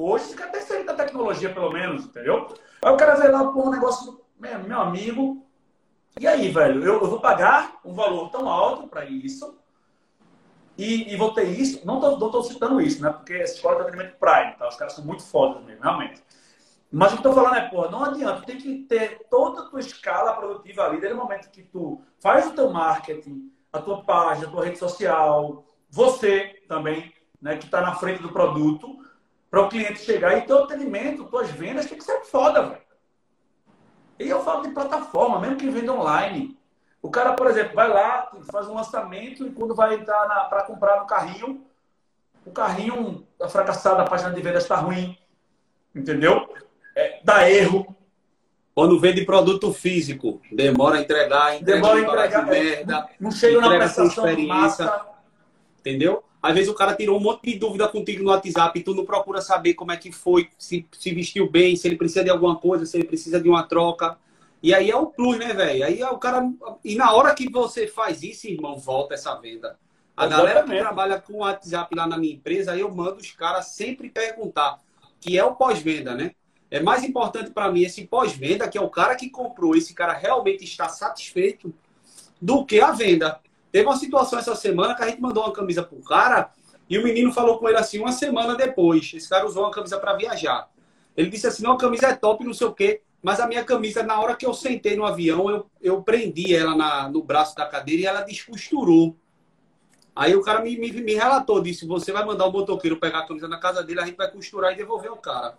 [0.00, 2.54] Hoje quer ter saído da tecnologia, pelo menos, entendeu?
[2.80, 5.44] Aí o cara vê lá, pô, um negócio, meu, amigo.
[6.20, 9.58] E aí, velho, eu, eu vou pagar um valor tão alto para isso
[10.76, 11.84] e, e, vou ter isso.
[11.84, 13.10] Não tô, não tô citando isso, né?
[13.10, 14.68] Porque essa escola é atendimento Prime, tá?
[14.68, 16.22] Os caras são muito fodas mesmo, realmente.
[16.90, 19.64] Mas o que eu tô falando é, pô, não adianta, tem que ter toda a
[19.66, 24.02] tua escala produtiva ali, desde o momento que tu faz o teu marketing, a tua
[24.02, 28.98] página, a tua rede social, você também, né, que está na frente do produto,
[29.50, 32.82] para o cliente chegar e teu atendimento, tuas vendas tem que ser foda, velho.
[34.18, 36.58] E eu falo de plataforma, mesmo que venda online.
[37.00, 41.00] O cara, por exemplo, vai lá, faz um lançamento e quando vai entrar para comprar
[41.00, 41.64] no carrinho,
[42.44, 45.16] o carrinho está fracassado, a página de vendas está ruim.
[45.94, 46.52] Entendeu?
[47.18, 47.94] É, dá erro.
[48.74, 53.60] Quando vende produto físico, demora a entregar, entrega demora a entregar, de merda, não chega
[53.60, 55.04] na prestação massa.
[55.80, 56.22] Entendeu?
[56.40, 59.04] Às vezes o cara tirou um monte de dúvida contigo no WhatsApp e tu não
[59.04, 62.56] procura saber como é que foi, se, se vestiu bem, se ele precisa de alguma
[62.56, 64.16] coisa, se ele precisa de uma troca.
[64.62, 65.84] E aí é o plus, né, velho?
[65.84, 66.48] Aí é o cara.
[66.84, 69.76] E na hora que você faz isso, irmão, volta essa venda.
[70.16, 70.52] A Exatamente.
[70.52, 74.08] galera que trabalha com o WhatsApp lá na minha empresa, eu mando os caras sempre
[74.08, 74.78] perguntar,
[75.20, 76.32] que é o pós-venda, né?
[76.70, 80.12] É mais importante para mim esse pós-venda, que é o cara que comprou, esse cara
[80.12, 81.74] realmente está satisfeito,
[82.40, 83.40] do que a venda.
[83.72, 86.50] Teve uma situação essa semana que a gente mandou uma camisa pro cara
[86.88, 89.12] e o menino falou com ele assim uma semana depois.
[89.14, 90.68] Esse cara usou uma camisa para viajar.
[91.16, 93.02] Ele disse assim: não, a camisa é top, não sei o quê.
[93.20, 96.76] Mas a minha camisa, na hora que eu sentei no avião, eu, eu prendi ela
[96.76, 99.16] na, no braço da cadeira e ela descosturou.
[100.14, 103.26] Aí o cara me, me, me relatou, disse, você vai mandar o motoqueiro pegar a
[103.26, 105.58] camisa na casa dele, a gente vai costurar e devolver o cara.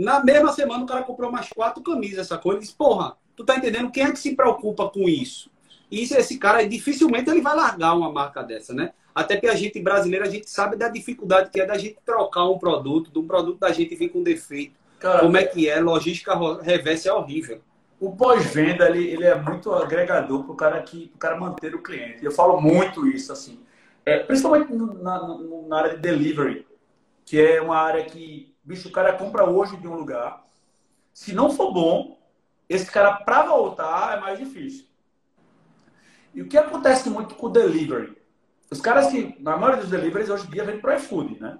[0.00, 2.60] Na mesma semana o cara comprou mais quatro camisas, essa coisa.
[2.60, 3.90] Disse, porra, tu tá entendendo?
[3.90, 5.50] Quem é que se preocupa com isso?
[5.90, 8.92] E esse cara, dificilmente ele vai largar uma marca dessa, né?
[9.14, 12.48] Até que a gente brasileiro, a gente sabe da dificuldade que é da gente trocar
[12.48, 14.72] um produto, de um produto da gente vir com defeito.
[14.98, 15.78] Cara, Como é que é?
[15.80, 17.60] Logística reversa é horrível.
[17.98, 22.24] O pós-venda, ele, ele é muito agregador para o cara, que, cara manter o cliente.
[22.24, 23.60] Eu falo muito isso, assim.
[24.06, 25.38] É, principalmente na,
[25.68, 26.66] na área de delivery,
[27.26, 30.44] que é uma área que, bicho, o cara compra hoje de um lugar.
[31.12, 32.18] Se não for bom,
[32.68, 34.86] esse cara, para voltar, é mais difícil.
[36.32, 38.16] E o que acontece muito com o delivery?
[38.70, 41.58] Os caras que, na maioria dos deliveries, hoje em dia, vem para o iFood, né?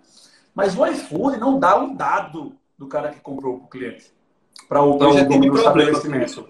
[0.54, 4.12] Mas o iFood não dá um dado do cara que comprou para o cliente.
[4.68, 6.48] Para o, do estabelecimento.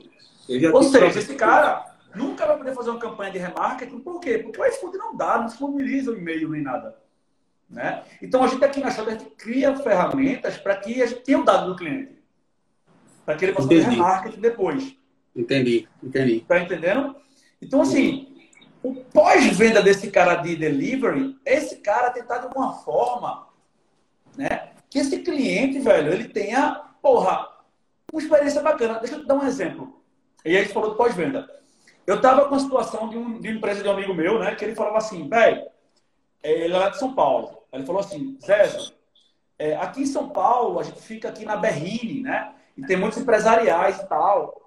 [0.75, 4.01] Ou seja, esse cara nunca vai poder fazer uma campanha de remarketing.
[4.01, 4.37] Por quê?
[4.37, 6.95] Porque o iFood não dá, não disponibiliza o e-mail nem nada.
[7.71, 8.03] Né?
[8.21, 11.69] Então, a gente aqui na Shopper cria ferramentas para que a gente tenha o dado
[11.69, 12.19] do cliente.
[13.25, 14.97] Para que ele possa fazer remarketing depois.
[15.37, 16.41] Entendi, entendi.
[16.41, 17.15] Tá entendendo?
[17.63, 18.37] Então, assim,
[18.83, 23.47] o pós-venda desse cara de delivery, esse cara tentar de uma forma,
[24.37, 24.71] né?
[24.89, 27.47] Que esse cliente, velho, ele tenha, porra,
[28.13, 28.99] uma experiência bacana.
[28.99, 30.03] Deixa eu te dar um exemplo.
[30.45, 31.49] E aí a gente falou de pós-venda.
[32.05, 34.57] Eu tava com a situação de, um, de uma empresa de um amigo meu, né?
[34.57, 35.63] Que ele falava assim, velho,
[36.43, 37.60] é, ele é lá de São Paulo.
[37.73, 38.69] Ele falou assim, Zé,
[39.59, 42.53] é, aqui em São Paulo, a gente fica aqui na Berrine, né?
[42.77, 44.61] E tem muitos empresariais e tal.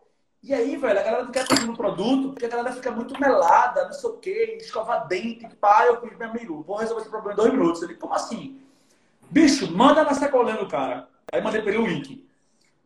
[0.44, 3.20] E aí, velho, a galera não quer consumir no produto porque a galera fica muito
[3.20, 5.86] melada, não sei o quê, escova dente, pá.
[5.86, 7.82] Eu pedi meu amigo, vou resolver esse problema em dois minutos.
[7.82, 8.62] Ele, como assim?
[9.32, 11.08] Bicho, manda na sacolinha do cara.
[11.32, 12.28] Aí mandei pra ele o link.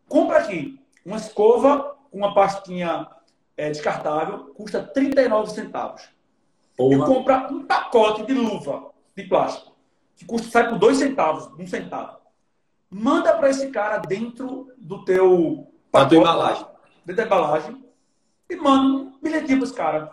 [0.08, 3.08] Compra aqui uma escova com uma pastinha
[3.56, 6.08] é, descartável, custa 39 centavos.
[6.76, 6.94] Porra.
[6.94, 9.72] E compra um pacote de luva de plástico,
[10.18, 12.18] que custa, sai por dois centavos, um centavo.
[12.90, 16.16] Manda para esse cara dentro do teu pacote.
[16.16, 16.66] Da embalagem
[17.08, 17.84] dentro da embalagem
[18.50, 20.10] e manda um bilhetinho para os caras.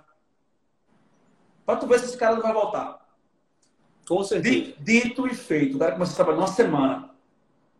[1.66, 3.06] Para tu ver se esse cara não vai voltar.
[4.08, 4.74] Com certeza.
[4.80, 5.76] Dito e feito.
[5.76, 7.10] O cara começou a trabalhar uma semana.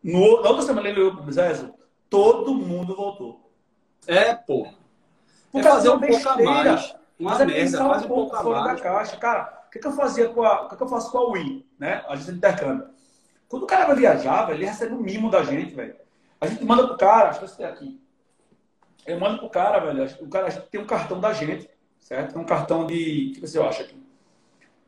[0.04, 1.74] No, na outra semana ele olhou para
[2.10, 3.50] todo mundo voltou.
[4.06, 4.68] É, pô.
[5.52, 6.96] Porque é fazer um pouco a mais.
[7.18, 8.78] Uma mas é merda, faz um pouco, pouco fora mais.
[8.78, 9.18] da caixa.
[9.18, 10.64] Cara, que, que eu fazia com a.
[10.64, 12.04] O que, que eu faço com a Wii, né?
[12.08, 12.88] A gente intercâmbio.
[13.50, 15.96] Quando o cara vai viajar, velho, ele recebe um mimo da gente, velho.
[16.40, 18.02] A gente manda pro cara, acho que você tem aqui.
[19.06, 20.10] Eu mando pro cara, velho.
[20.22, 21.70] O cara tem um cartão da gente,
[22.00, 22.40] certo?
[22.40, 23.32] Um cartão de.
[23.32, 24.02] O que você acha aqui?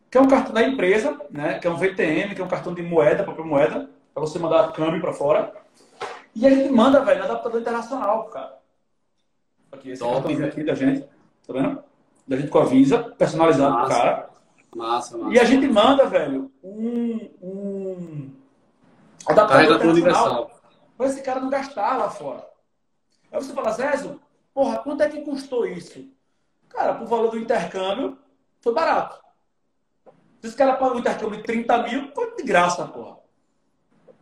[0.09, 1.59] Que é um cartão da empresa, né?
[1.59, 4.71] Que é um VTM, que é um cartão de moeda, própria moeda, para você mandar
[4.71, 5.53] câmbio para fora.
[6.33, 8.57] E a gente manda, velho, no adaptador internacional, cara.
[9.71, 11.01] Aqui, esse Top, cartão aqui da gente.
[11.45, 11.83] Tá vendo?
[12.25, 13.87] Da gente com a Visa, personalizado massa.
[13.87, 14.36] pro cara.
[14.75, 15.33] Massa, massa.
[15.33, 18.31] E a gente manda, velho, um, um
[19.25, 20.51] adaptador internacional.
[20.97, 22.47] Para esse cara não gastar lá fora.
[23.31, 24.19] Aí você fala, Zézio,
[24.53, 26.05] porra, quanto é que custou isso?
[26.69, 28.17] Cara, por valor do intercâmbio,
[28.61, 29.19] foi barato.
[30.41, 33.17] Se esse cara pagou um intercâmbio de 30 mil, foi de graça, porra.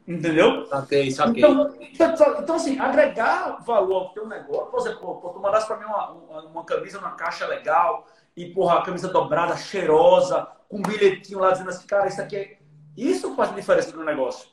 [0.08, 0.68] Entendeu?
[0.68, 1.44] Saquei, saquei.
[1.44, 5.78] Então, então, então, assim, agregar valor ao teu negócio, por exemplo, pô, tu mandasse pra
[5.78, 8.06] mim uma, uma, uma, camisa numa caixa legal,
[8.36, 12.36] e, porra, a camisa dobrada, cheirosa, com um bilhetinho lá dizendo assim, cara, isso aqui
[12.36, 12.58] é.
[12.98, 14.50] Isso faz diferença no negócio.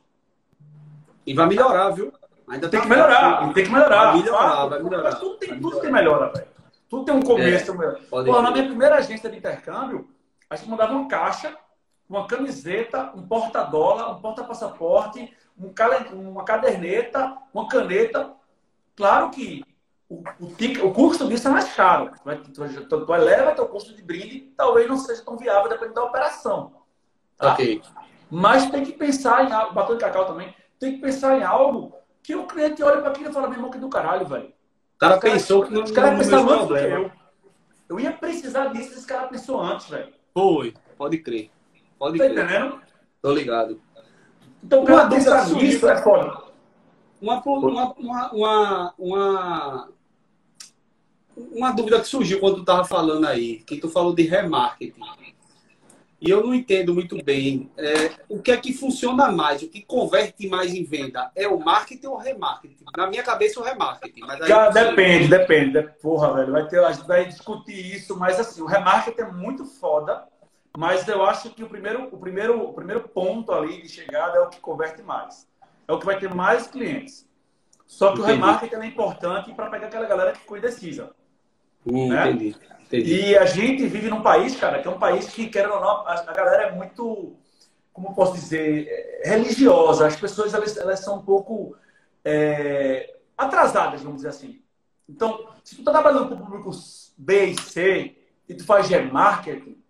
[1.27, 2.13] E vai melhorar, viu?
[2.49, 4.13] Ainda tem que melhorar, tem que melhorar.
[4.13, 5.03] Vai melhorar, vai melhorar.
[5.05, 6.47] Mas tudo tem, tudo tem melhora, velho.
[6.89, 7.83] Tudo tem um começo.
[7.83, 10.09] É, Pô, na minha primeira agência de intercâmbio,
[10.51, 11.57] a gente mandava uma caixa,
[12.09, 15.73] uma camiseta, um porta-dólar, um porta-passaporte, um
[16.31, 18.33] uma caderneta, uma caneta.
[18.95, 19.63] Claro que
[20.13, 22.11] o, o, o custo disso é mais caro.
[22.53, 26.05] Tu, tu, tu eleva teu custo de brinde, talvez não seja tão viável dependendo da
[26.05, 26.73] operação.
[27.39, 27.53] Tá?
[27.55, 27.81] Ok.
[28.31, 31.95] Mas tem que pensar em algo, batom de cacau também, tem que pensar em algo
[32.23, 34.53] que o cliente olha para aquilo e fala, meu irmão, que do caralho, velho.
[34.95, 37.13] O cara pensou que não Os caras pensaram antes do que eu.
[37.89, 40.13] Eu ia precisar disso, esse cara pensou antes, velho.
[40.33, 41.51] Foi, pode crer.
[41.99, 42.39] Pode tá crer.
[42.39, 42.81] entendendo?
[43.21, 43.81] Tô ligado.
[44.63, 46.53] Então o cara pensa nisso, é foda.
[47.21, 47.95] Uma, uma,
[48.33, 49.89] uma, uma,
[51.53, 55.01] uma, dúvida que surgiu quando tu tava falando aí, que tu falou de remarketing
[56.23, 59.83] e eu não entendo muito bem é, o que é que funciona mais, o que
[59.83, 61.33] converte mais em venda.
[61.35, 62.85] É o marketing ou o remarketing?
[62.97, 64.21] Na minha cabeça, o remarketing.
[64.21, 65.83] Mas Cara, depende, depende.
[66.01, 69.65] Porra, velho, vai ter, a gente vai discutir isso, mas assim, o remarketing é muito
[69.65, 70.23] foda,
[70.79, 74.41] mas eu acho que o primeiro, o primeiro, o primeiro ponto ali de chegada é
[74.43, 75.49] o que converte mais.
[75.89, 77.29] É o que vai ter mais clientes.
[77.85, 78.31] Só que entendi.
[78.31, 81.11] o remarketing é importante para pegar aquela galera que ficou indecisa.
[81.87, 82.31] Hum, né?
[82.31, 82.57] Entendi.
[82.93, 83.15] Entendi.
[83.15, 86.07] E a gente vive num país, cara, que é um país que, querendo ou não,
[86.07, 87.35] a, galera é muito,
[87.91, 88.87] como posso dizer,
[89.25, 90.07] é, religiosa.
[90.07, 91.75] As pessoas, elas, elas são um pouco
[92.23, 94.61] é, atrasadas, vamos dizer assim.
[95.09, 98.17] Então, se tu está trabalhando com públicos B e C
[98.47, 99.83] e tu faz remarketing,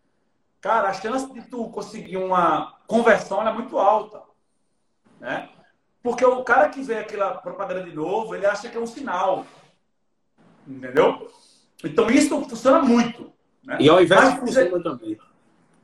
[0.61, 4.23] cara, a chance de tu conseguir uma conversão é muito alta.
[5.19, 5.49] Né?
[6.03, 9.45] Porque o cara que vê aquela propaganda de novo, ele acha que é um sinal.
[10.67, 11.29] Entendeu?
[11.85, 13.33] Então isso funciona muito.
[13.65, 13.79] Né?
[13.81, 15.19] E ao invés de funciona também.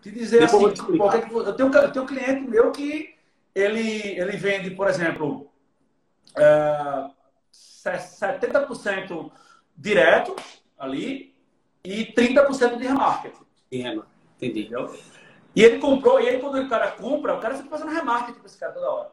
[0.02, 1.04] Te dizer Depois assim, eu,
[1.44, 3.14] eu, tenho, eu tenho um cliente meu que
[3.54, 5.50] ele, ele vende, por exemplo,
[6.36, 7.10] é,
[7.52, 9.30] 70%
[9.76, 10.36] direto
[10.78, 11.34] ali
[11.84, 13.44] e 30% de remarketing.
[13.70, 14.60] De remarketing, entendi.
[14.60, 14.98] Entendeu?
[15.54, 18.46] E ele comprou, e aí quando o cara compra, o cara fica fazendo remarketing para
[18.46, 19.10] esse cara toda hora.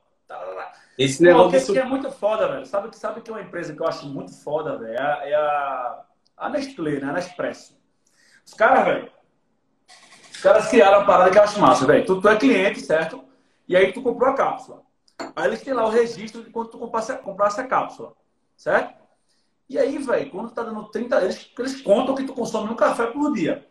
[0.97, 2.65] Esse negócio Pô, que é muito foda, velho.
[2.65, 4.97] Sabe, sabe que é uma empresa que eu acho muito foda, velho?
[4.97, 6.04] É, é a,
[6.37, 7.09] a Nestlé, né?
[7.09, 7.77] A Nespresso.
[8.45, 9.11] Os caras, velho.
[10.31, 12.05] Os caras criaram uma parada que eu acho massa, velho.
[12.05, 13.23] Tu, tu é cliente, certo?
[13.67, 14.81] E aí tu comprou a cápsula.
[15.35, 18.13] Aí eles têm lá o registro de quando tu comprasse, comprasse a cápsula,
[18.55, 19.05] certo?
[19.67, 23.07] E aí, velho, quando tá dando 30, eles, eles contam que tu consome um café
[23.07, 23.67] por dia.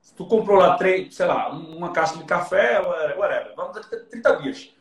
[0.00, 4.36] Se tu comprou lá, três, sei lá, uma caixa de café, whatever, vamos dizer 30
[4.38, 4.74] dias.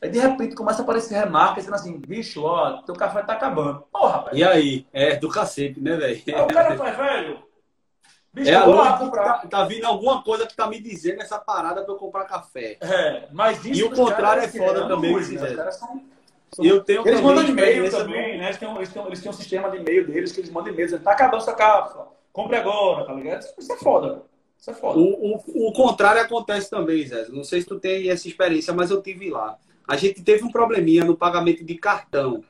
[0.00, 3.84] Aí de repente começa a aparecer remarca dizendo assim, bicho, ó, teu café tá acabando.
[3.90, 4.36] Porra, velho.
[4.36, 4.86] E aí?
[4.92, 6.22] É do cacete, né, velho?
[6.26, 7.46] Aí o cara faz, velho.
[8.32, 9.24] Bicho, é, eu vou lá comprar.
[9.40, 12.76] Tá, tá, vindo alguma coisa que tá me dizendo essa parada pra eu comprar café.
[12.82, 13.80] É, mas isso.
[13.80, 15.48] E o contrário é foda é também, ruim, né?
[15.48, 16.02] Os caras são,
[16.52, 16.64] são...
[16.64, 18.44] Eu tenho eles mandam e-mail também, né?
[18.44, 20.86] Eles têm, eles, têm, eles têm um sistema de e-mail deles que eles mandam e-mail
[20.86, 23.46] dizendo, tá acabando essa cápsula, compre agora, tá ligado?
[23.58, 24.22] Isso é foda, velho.
[24.60, 24.98] Isso é foda.
[24.98, 27.28] O, o, o contrário acontece também, Zé.
[27.30, 30.50] Não sei se tu tem essa experiência, mas eu tive lá a gente teve um
[30.50, 32.42] probleminha no pagamento de cartão.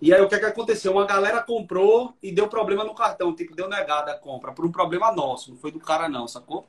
[0.00, 0.92] E aí o que, é que aconteceu?
[0.92, 4.70] Uma galera comprou e deu problema no cartão, tipo, deu negada a compra, por um
[4.70, 6.68] problema nosso, não foi do cara não, sacou?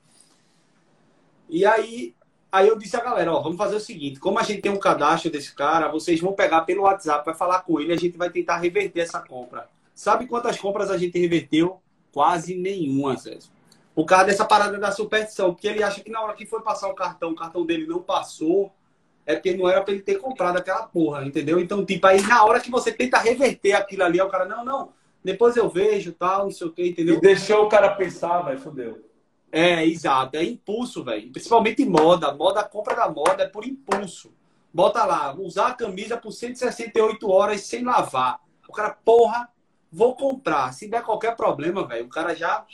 [1.47, 2.15] E aí,
[2.51, 4.79] aí eu disse a galera, ó, vamos fazer o seguinte, como a gente tem um
[4.79, 8.31] cadastro desse cara, vocês vão pegar pelo WhatsApp, vai falar com ele, a gente vai
[8.31, 9.69] tentar reverter essa compra.
[9.93, 11.79] Sabe quantas compras a gente reverteu?
[12.11, 13.49] Quase nenhuma, César.
[13.93, 16.87] Por causa dessa parada da superstição, porque ele acha que na hora que foi passar
[16.89, 18.71] o cartão, o cartão dele não passou,
[19.29, 21.59] é porque não era para ele ter comprado aquela porra, entendeu?
[21.59, 24.89] Então, tipo, aí na hora que você tenta reverter aquilo ali, o cara, não, não,
[25.23, 27.17] depois eu vejo, tal, não sei o que, entendeu?
[27.17, 29.05] E deixou o cara pensar, velho, fodeu.
[29.51, 31.31] É, exato, é impulso, velho.
[31.31, 32.33] Principalmente moda.
[32.33, 34.33] Moda, a compra da moda é por impulso.
[34.73, 38.39] Bota lá, usar a camisa por 168 horas sem lavar.
[38.67, 39.47] O cara, porra,
[39.91, 40.73] vou comprar.
[40.73, 42.65] Se der qualquer problema, velho, o cara já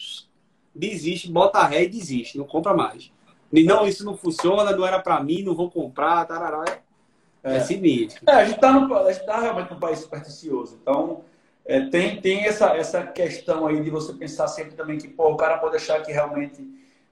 [0.73, 3.11] desiste, bota ré e desiste, não compra mais.
[3.51, 6.63] E não, isso não funciona, não era para mim, não vou comprar, tarará.
[7.43, 8.23] É, é sinistro.
[8.27, 10.77] É, a gente está tá realmente num país supersticioso.
[10.81, 11.21] Então,
[11.65, 15.37] é, tem, tem essa, essa questão aí de você pensar sempre também que pô, o
[15.37, 16.63] cara pode achar que realmente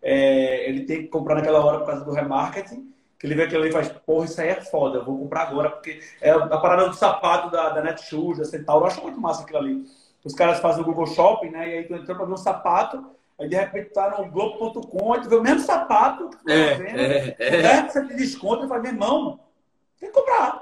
[0.02, 3.62] é, ele tem que comprar naquela hora por causa do remarketing, que ele vê aquilo
[3.62, 6.58] ali e faz, porra, isso aí é foda, eu vou comprar agora, porque é a
[6.58, 9.86] parada do sapato da, da Netshoes, da Centauro, eu acho muito massa aquilo ali.
[10.24, 11.70] Os caras fazem o Google Shopping, né?
[11.70, 13.06] E aí tu entrou para ver um sapato,
[13.44, 16.98] Aí de repente tá no Globo.com, aí tu vê o mesmo sapato que é, vendo,
[16.98, 17.90] é, é.
[17.90, 19.40] você te desconto e fala, meu irmão,
[20.00, 20.62] tem que comprar.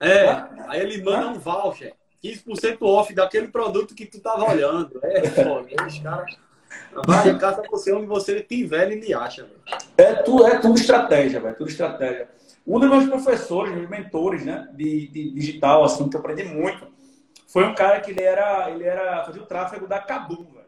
[0.00, 0.28] É,
[0.66, 1.94] aí ele manda um voucher,
[2.24, 4.98] 15% off daquele produto que tu tava olhando.
[5.04, 6.36] É, foda, os caras.
[7.06, 9.48] Vai casa você onde você tiver, ele acha.
[9.96, 11.56] É, tu, é tudo estratégia, velho.
[11.56, 12.28] Tudo estratégia.
[12.66, 16.88] Um dos meus professores, meus mentores, né, de, de, digital, assim, que eu aprendi muito,
[17.46, 20.59] foi um cara que ele era, ele era, fazia o tráfego da Kabum, velho.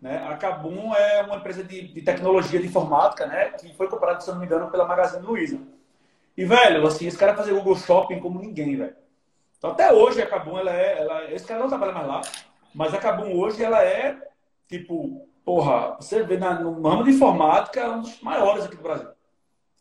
[0.00, 0.16] Né?
[0.26, 3.50] A Kabum é uma empresa de, de, tecnologia de informática, né?
[3.50, 5.60] Que foi comprada, se não me engano, pela Magazine Luiza.
[6.36, 8.96] E, velho, assim, esse cara fazia Google Shopping como ninguém, velho.
[9.58, 11.02] Então, até hoje, a Kabum, ela é...
[11.02, 12.22] Ela, esse cara não trabalha mais lá,
[12.74, 14.16] mas a Kabum hoje, ela é,
[14.66, 18.82] tipo, porra, você vê na, no ramo de informática, é um dos maiores aqui do
[18.82, 19.08] Brasil.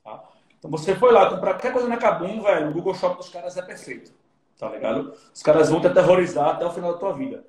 [0.03, 0.21] Tá?
[0.57, 3.55] Então, você foi lá comprar qualquer coisa na Kabum, velho, o Google Shopping dos caras
[3.55, 4.11] é perfeito.
[4.57, 5.13] Tá ligado?
[5.33, 7.45] Os caras vão te aterrorizar até o final da tua vida.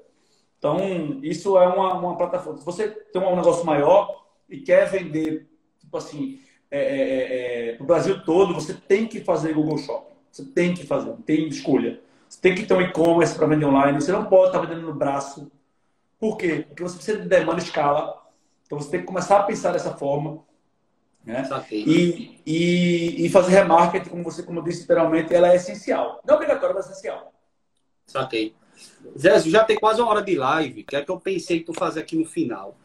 [0.60, 2.58] Então, isso é uma, uma plataforma.
[2.58, 5.48] Se você tem um negócio maior e quer vender,
[5.80, 6.38] tipo assim,
[6.70, 10.14] é, é, é, é para o Brasil todo, você tem que fazer Google Shopping.
[10.30, 11.98] Você tem que fazer, tem escolha.
[12.28, 13.98] Você tem que ter um e-commerce para vender online.
[13.98, 15.50] Você não pode estar vendendo no braço.
[16.18, 16.66] Por quê?
[16.68, 18.22] Porque você precisa de demanda escala.
[18.66, 20.44] Então, você tem que começar a pensar dessa forma.
[21.24, 21.42] Né?
[21.72, 26.20] E, e, e, fazer remarketing, como você como disse literalmente, ela é essencial.
[26.22, 27.32] Não é obrigatório, mas é essencial.
[28.06, 28.54] Saquei.
[29.18, 30.84] Zé, já tem quase uma hora de live.
[30.84, 32.76] que é que eu pensei tu fazer aqui no final?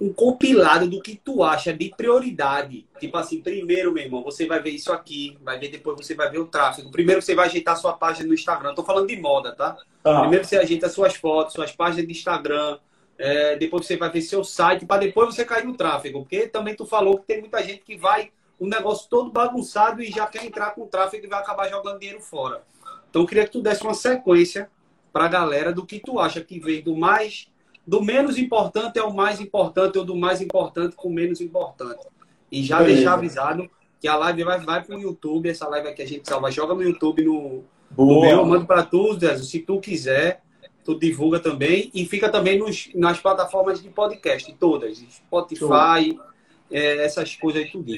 [0.00, 2.86] Um compilado do que tu acha de prioridade.
[3.00, 6.30] Tipo assim, primeiro, meu irmão, você vai ver isso aqui, vai ver depois você vai
[6.30, 6.90] ver o tráfego.
[6.90, 8.74] Primeiro você vai ajeitar sua página no Instagram.
[8.74, 9.76] Tô falando de moda, tá?
[10.04, 10.20] Ah.
[10.20, 12.78] Primeiro você ajeita suas fotos, suas páginas de Instagram.
[13.18, 16.20] É, depois você vai ver seu site, para depois você cair no tráfego.
[16.20, 18.30] Porque também tu falou que tem muita gente que vai
[18.60, 21.98] um negócio todo bagunçado e já quer entrar com o tráfego e vai acabar jogando
[21.98, 22.62] dinheiro fora.
[23.10, 24.70] Então eu queria que tu desse uma sequência
[25.12, 27.48] para a galera do que tu acha que vem do mais,
[27.86, 32.06] do menos importante ao mais importante ou do mais importante com menos importante.
[32.50, 32.96] E já Beleza.
[32.96, 33.68] deixar avisado
[34.00, 36.74] que a live vai, vai para o YouTube, essa live aqui a gente salva, joga
[36.74, 38.14] no YouTube no, Boa.
[38.14, 40.42] no meu, eu mando para tu, Zé, se tu quiser,
[40.84, 46.18] tu divulga também e fica também nos, nas plataformas de podcast, todas, Spotify,
[46.70, 47.92] é, essas coisas aí tudo.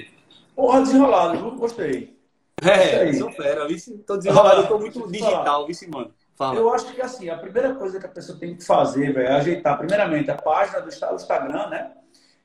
[0.56, 1.50] Porra, desenrolado?
[1.52, 2.16] Gostei.
[2.62, 3.66] É, sou fera,
[4.06, 6.12] tô desenrolado, tô muito digital, vice, mano.
[6.40, 6.58] Fala.
[6.58, 9.32] Eu acho que assim, a primeira coisa que a pessoa tem que fazer, velho, é
[9.32, 11.92] ajeitar primeiramente a página do Instagram, né?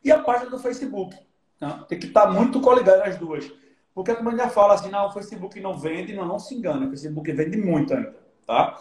[0.03, 1.15] E a página do Facebook.
[1.57, 1.85] Tá?
[1.87, 3.49] Tem que estar tá muito coligado as duas.
[3.93, 6.85] Porque a gente já fala assim, não, o Facebook não vende, não, não se engana,
[6.85, 8.13] o Facebook vende muito ainda,
[8.45, 8.77] tá?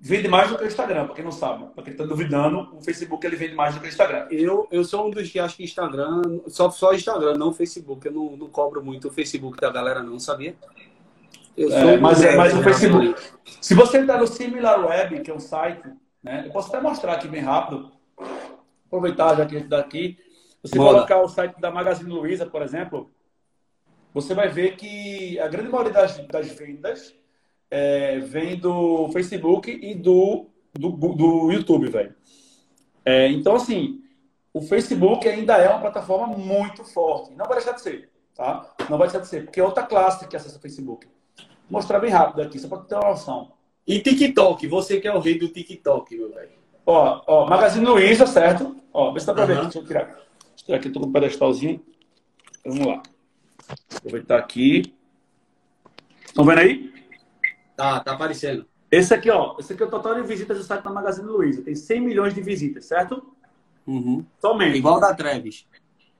[0.00, 1.66] Vende mais do que o Instagram, para quem não sabe.
[1.72, 4.26] Para quem está duvidando, o Facebook ele vende mais do que o Instagram.
[4.28, 8.04] Eu, eu sou um dos que acho que Instagram, só, só Instagram, não Facebook.
[8.04, 10.56] Eu não, não cobro muito o Facebook da galera, não, sabia?
[11.56, 13.14] É, mas, é, mas o Facebook.
[13.62, 15.88] Se você entrar no SimilarWeb, que é um site,
[16.20, 16.42] né?
[16.46, 17.92] Eu posso até mostrar aqui bem rápido.
[18.86, 20.18] Aproveitar já que a gente está aqui.
[20.64, 20.92] Você Boa.
[20.92, 23.08] colocar o site da Magazine Luiza, por exemplo,
[24.12, 27.14] você vai ver que a grande maioria das, das vendas
[27.70, 32.16] é, vem do Facebook e do, do, do YouTube, velho.
[33.04, 34.02] É, então, assim,
[34.52, 37.32] o Facebook ainda é uma plataforma muito forte.
[37.36, 38.74] Não vai deixar de ser, tá?
[38.90, 41.06] Não vai deixar de ser, porque é outra classe que acessa o Facebook.
[41.72, 43.52] Mostrar bem rápido aqui, só para ter uma noção.
[43.86, 46.50] E TikTok, você que é o rei do TikTok, meu velho.
[46.84, 48.76] Ó, ó, Magazine Luiza, certo?
[48.92, 49.62] Ó, vê se dá para ver.
[49.62, 50.04] Deixa eu tirar.
[50.04, 51.82] Deixa eu tirar aqui, tô com um pedestalzinho.
[52.62, 53.02] Vamos lá.
[53.96, 54.94] Aproveitar aqui.
[56.26, 56.92] Estão vendo aí?
[57.74, 58.66] Tá, tá aparecendo.
[58.90, 59.56] Esse aqui, ó.
[59.58, 61.62] Esse aqui é o total de visitas do site da Magazine Luiza.
[61.62, 63.34] Tem 100 milhões de visitas, certo?
[63.86, 64.26] Uhum.
[64.38, 64.76] Somente.
[64.76, 65.66] Igual da Treves.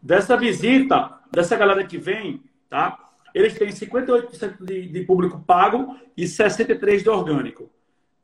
[0.01, 3.12] Dessa visita, dessa galera que vem, tá?
[3.35, 7.71] Eles têm 58% de, de público pago e 63% de orgânico.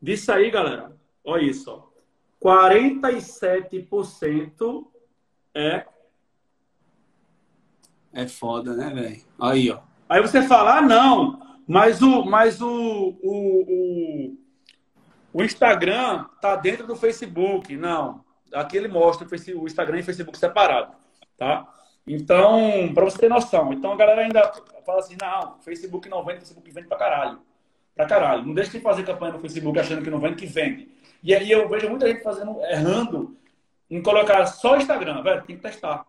[0.01, 1.89] Disso aí, galera, olha isso, ó.
[2.41, 4.87] 47%
[5.55, 5.85] é
[8.13, 9.23] é foda, né, velho?
[9.41, 9.81] Aí, ó.
[10.09, 14.39] Aí você fala, ah, não, mas o, mas o, o, o,
[15.35, 17.77] o Instagram tá dentro do Facebook.
[17.77, 20.95] Não, aqui ele mostra o Instagram e o Facebook separado,
[21.37, 21.69] tá?
[22.09, 23.73] Então, para você ter noção.
[23.73, 24.53] Então, a galera ainda
[24.85, 27.39] fala assim, não, Facebook não vende, Facebook vende pra caralho.
[27.95, 28.47] Pra caralho.
[28.47, 30.89] Não deixe de fazer campanha no Facebook achando que não vende, que vende.
[31.23, 33.37] E aí eu vejo muita gente fazendo, errando
[33.91, 35.23] em colocar só Instagram.
[35.23, 36.07] Velho, tem que testar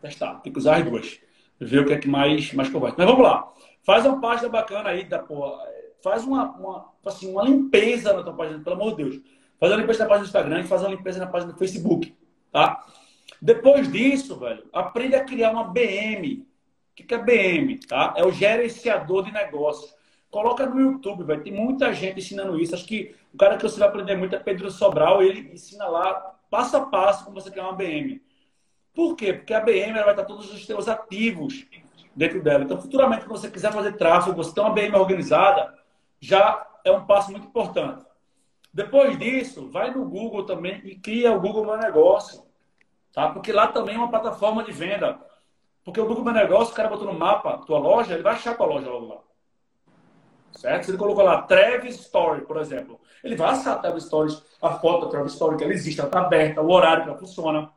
[0.00, 0.34] testar.
[0.40, 1.20] Tem que usar as duas.
[1.60, 2.96] Ver o que é que mais, mais converte.
[2.98, 3.52] Mas vamos lá.
[3.82, 5.62] Faz uma página bacana aí da porra.
[6.02, 9.20] Faz uma, uma, assim, uma limpeza na tua página, pelo amor de Deus.
[9.58, 12.16] Faz uma limpeza na página do Instagram e faz uma limpeza na página do Facebook.
[12.50, 12.84] Tá?
[13.40, 16.46] Depois disso, velho, aprende a criar uma BM.
[16.90, 17.78] O que é BM?
[17.86, 18.14] Tá?
[18.16, 19.94] É o gerenciador de negócios.
[20.30, 21.42] Coloca no YouTube, velho.
[21.42, 22.74] Tem muita gente ensinando isso.
[22.74, 25.22] Acho que o cara que você vai aprender muito é Pedro Sobral.
[25.22, 28.20] Ele ensina lá, passo a passo, como você criar uma BM.
[28.94, 29.32] Por quê?
[29.32, 31.66] Porque a BM vai estar todos os seus ativos
[32.14, 32.64] dentro dela.
[32.64, 35.74] Então, futuramente, quando você quiser fazer tráfego, você tem uma BM organizada,
[36.20, 38.04] já é um passo muito importante.
[38.72, 42.49] Depois disso, vai no Google também e cria o Google Meu Negócio.
[43.12, 43.30] Tá?
[43.30, 45.18] Porque lá também é uma plataforma de venda.
[45.84, 48.56] Porque o Google Meu Negócio, o cara botou no mapa tua loja, ele vai achar
[48.56, 49.20] tua loja logo lá.
[50.52, 50.84] Certo?
[50.84, 54.70] Se ele colocou lá Travis Story, por exemplo, ele vai achar a Travis Stories, a
[54.74, 57.70] foto da Travis Story, que ela existe, ela está aberta, o horário que ela funciona.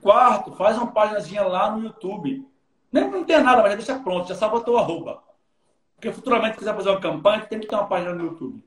[0.00, 2.46] Quarto, faz uma páginazinha lá no YouTube.
[2.90, 5.22] Nem não tem nada, mas já deixa pronto, já sabe teu arroba.
[5.94, 8.62] Porque futuramente quiser fazer uma campanha, tem que ter uma página no YouTube.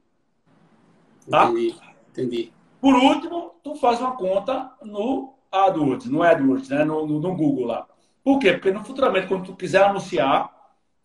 [1.29, 1.45] Tá?
[1.45, 1.75] Entendi.
[2.11, 2.53] Entendi.
[2.85, 6.83] Por último, tu faz uma conta no AdWords, no AdWords, né?
[6.83, 7.87] No, no, no, Google lá.
[8.23, 8.53] Por quê?
[8.53, 10.51] Porque no futuramente, quando tu quiser anunciar,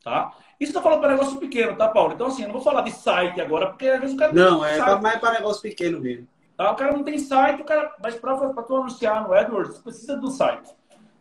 [0.05, 0.31] tá?
[0.61, 2.13] Isso tô falando para negócio pequeno, tá, Paulo?
[2.13, 4.31] Então, assim, eu não vou falar de site agora, porque às vezes o cara.
[4.31, 6.29] Não, é mais para negócio pequeno mesmo.
[6.55, 6.71] Tá?
[6.71, 10.17] O cara não tem site, o cara, mas para tu anunciar no AdWords, você precisa
[10.19, 10.71] do site.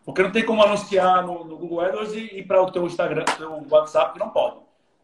[0.03, 3.23] Porque não tem como anunciar no, no Google AdWords e, e para o teu Instagram,
[3.37, 4.57] teu WhatsApp, que não pode.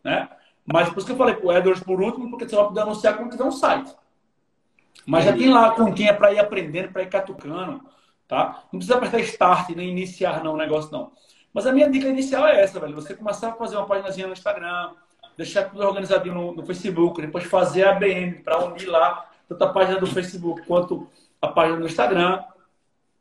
[0.03, 0.27] Né?
[0.65, 3.15] Mas por isso que eu falei o AdWords por último, porque você vai poder anunciar
[3.15, 3.95] quando tiver um site.
[5.05, 7.81] Mas já tem lá com quem é para ir aprendendo, para ir catucando.
[8.27, 8.63] Tá?
[8.71, 11.11] Não precisa apertar start nem iniciar não, o negócio não.
[11.53, 12.95] Mas a minha dica inicial é essa, velho.
[12.95, 14.91] Você começar a fazer uma páginazinha no Instagram,
[15.37, 19.69] deixar tudo organizadinho no, no Facebook, depois fazer a BM para unir lá tanto a
[19.71, 21.07] página do Facebook quanto
[21.41, 22.43] a página do Instagram,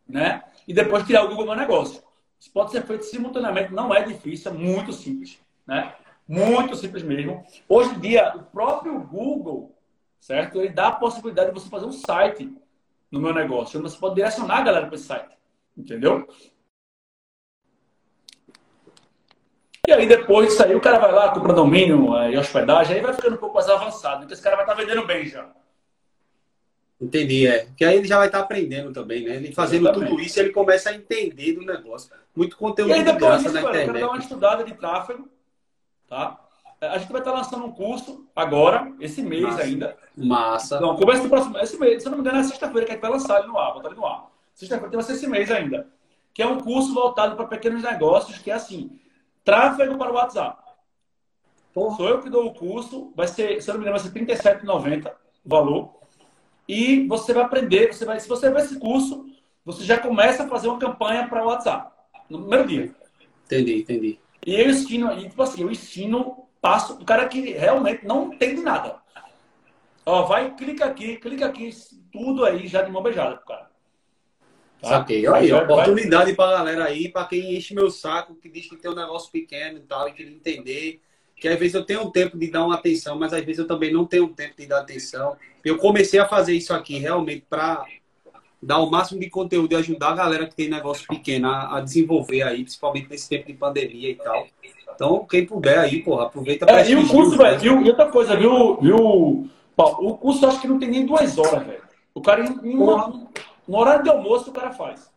[0.08, 0.42] né?
[0.66, 2.02] E depois criar o Google Meu Negócio.
[2.40, 5.94] Isso pode ser feito simultaneamente, não é difícil, é muito simples, né?
[6.26, 7.44] Muito simples mesmo.
[7.68, 9.74] Hoje em dia, o próprio Google,
[10.24, 10.58] certo?
[10.58, 12.50] Ele dá a possibilidade de você fazer um site
[13.10, 13.80] no meu negócio.
[13.82, 15.36] Você pode direcionar a galera para esse site,
[15.76, 16.26] entendeu?
[19.86, 23.12] E aí depois disso aí o cara vai lá, compra domínio e hospedagem, aí vai
[23.12, 24.24] ficando um pouco mais avançado.
[24.24, 25.46] Então esse cara vai estar tá vendendo bem já.
[26.98, 27.68] Entendi, é.
[27.76, 29.36] Que aí ele já vai estar tá aprendendo também, né?
[29.36, 30.08] Ele fazendo Exatamente.
[30.08, 32.10] tudo isso, ele começa a entender do negócio.
[32.34, 33.88] Muito conteúdo e aí, depois de graça disso, na internet.
[33.88, 35.28] Eu quero dar uma estudada de tráfego,
[36.08, 36.43] tá?
[36.90, 39.62] A gente vai estar lançando um curso agora, esse mês Massa.
[39.62, 39.96] ainda.
[40.16, 40.80] Massa.
[40.80, 42.94] Não, começa no próximo, esse mês, se eu não me engano, é sexta-feira que a
[42.94, 44.30] gente vai lançar ele no ar, botar ele no ar.
[44.54, 45.88] Sexta-feira vai ser esse mês ainda.
[46.32, 48.98] Que é um curso voltado para pequenos negócios, que é assim,
[49.44, 50.62] tráfego para o WhatsApp.
[51.72, 51.96] Porra.
[51.96, 54.18] Sou eu que dou o curso, vai ser, se eu não me engano, vai ser
[54.18, 55.12] R$ 37,90
[55.44, 55.94] o valor.
[56.68, 59.26] E você vai aprender, você vai, se você ver esse curso,
[59.64, 61.92] você já começa a fazer uma campanha para o WhatsApp
[62.30, 62.94] no primeiro dia.
[63.44, 64.18] Entendi, entendi.
[64.46, 68.62] E eu ensino, e, tipo assim, eu ensino passo o cara que realmente não entende
[68.62, 68.96] nada.
[70.06, 71.68] Ó, vai, clica aqui, clica aqui,
[72.10, 73.70] tudo aí já de mão beijada pro cara.
[74.80, 74.88] Tá?
[74.88, 75.26] Saquei.
[75.26, 76.34] Aí, vai, oportunidade vai...
[76.34, 79.76] pra galera aí, pra quem enche meu saco, que diz que tem um negócio pequeno
[79.76, 81.02] e tal, e quer entender.
[81.36, 83.66] Que às vezes eu tenho um tempo de dar uma atenção, mas às vezes eu
[83.66, 85.36] também não tenho tempo de dar atenção.
[85.62, 87.84] Eu comecei a fazer isso aqui realmente para
[88.62, 91.80] dar o máximo de conteúdo e ajudar a galera que tem negócio pequeno a, a,
[91.82, 94.46] desenvolver aí, principalmente nesse tempo de pandemia e tal.
[94.94, 98.36] Então, quem puder aí, porra, aproveita para é, E o curso, velho, e, outra coisa,
[98.36, 101.82] viu, viu, Paulo, o curso acho que não tem nem duas horas, velho.
[102.14, 103.28] O cara, em, uma,
[103.66, 105.12] no horário de almoço, o cara faz.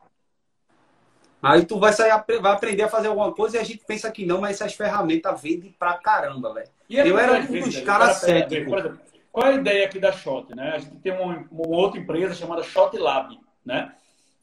[1.41, 2.11] Aí tu vai sair,
[2.41, 5.39] vai aprender a fazer alguma coisa e a gente pensa que não, mas essas ferramentas
[5.39, 6.69] vendem pra caramba, velho.
[6.89, 8.97] É eu era um dos caras céticos.
[9.31, 10.73] Qual é a ideia aqui da Shot, né?
[10.75, 13.93] A gente tem uma, uma outra empresa chamada Shot Lab, né?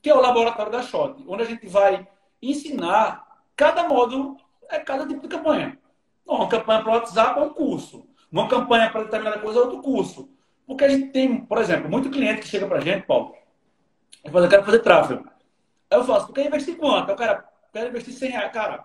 [0.00, 2.06] Que é o laboratório da Shot, onde a gente vai
[2.40, 3.26] ensinar
[3.56, 4.36] cada módulo,
[4.74, 5.78] é cada tipo de campanha.
[6.26, 8.06] Uma campanha para o WhatsApp é um curso.
[8.30, 10.28] Uma campanha para determinada coisa é outro curso.
[10.66, 13.34] Porque a gente tem, por exemplo, muito cliente que chega para a gente, Paulo,
[14.24, 15.28] e fala, eu quero fazer tráfego.
[15.90, 17.10] Aí eu faço, tu quer investir quanto?
[17.10, 18.52] Aí o cara, quer investir 100 reais.
[18.52, 18.84] Cara,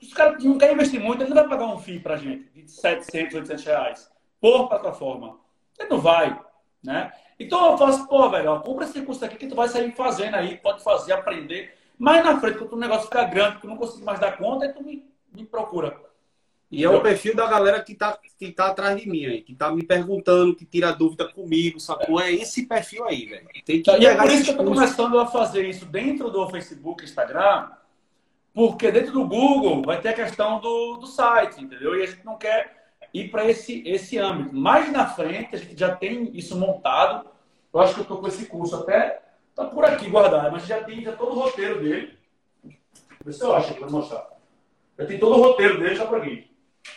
[0.00, 2.18] se o cara não quer investir muito, ele não vai pagar um FII para a
[2.18, 5.38] gente de 700, 800 reais por plataforma.
[5.78, 6.40] Ele não vai,
[6.82, 7.12] né?
[7.38, 10.34] Então eu faço, pô, velho, ó, compra esse curso aqui que tu vai sair fazendo
[10.34, 11.77] aí, pode fazer, aprender.
[11.98, 14.66] Mas na frente, quando o negócio ficar grande, que tu não consegue mais dar conta,
[14.66, 16.08] aí tu me, me procura.
[16.70, 19.54] E é o perfil da galera que tá, que tá atrás de mim aí, que
[19.54, 22.20] tá me perguntando, que tira dúvida comigo, sacou?
[22.20, 23.48] É esse perfil aí, velho.
[23.64, 26.46] Tem que e é por isso que eu tô começando a fazer isso dentro do
[26.50, 27.70] Facebook, Instagram,
[28.52, 31.96] porque dentro do Google vai ter a questão do, do site, entendeu?
[31.96, 34.54] E a gente não quer ir para esse, esse âmbito.
[34.54, 37.30] Mais na frente, a gente já tem isso montado.
[37.72, 39.22] Eu acho que eu estou com esse curso até.
[39.58, 42.16] Tá por aqui guardado, mas já tem já todo o roteiro dele.
[43.24, 44.24] Vê se eu acho aqui para mostrar.
[44.96, 46.48] Já tem todo o roteiro dele já por aqui.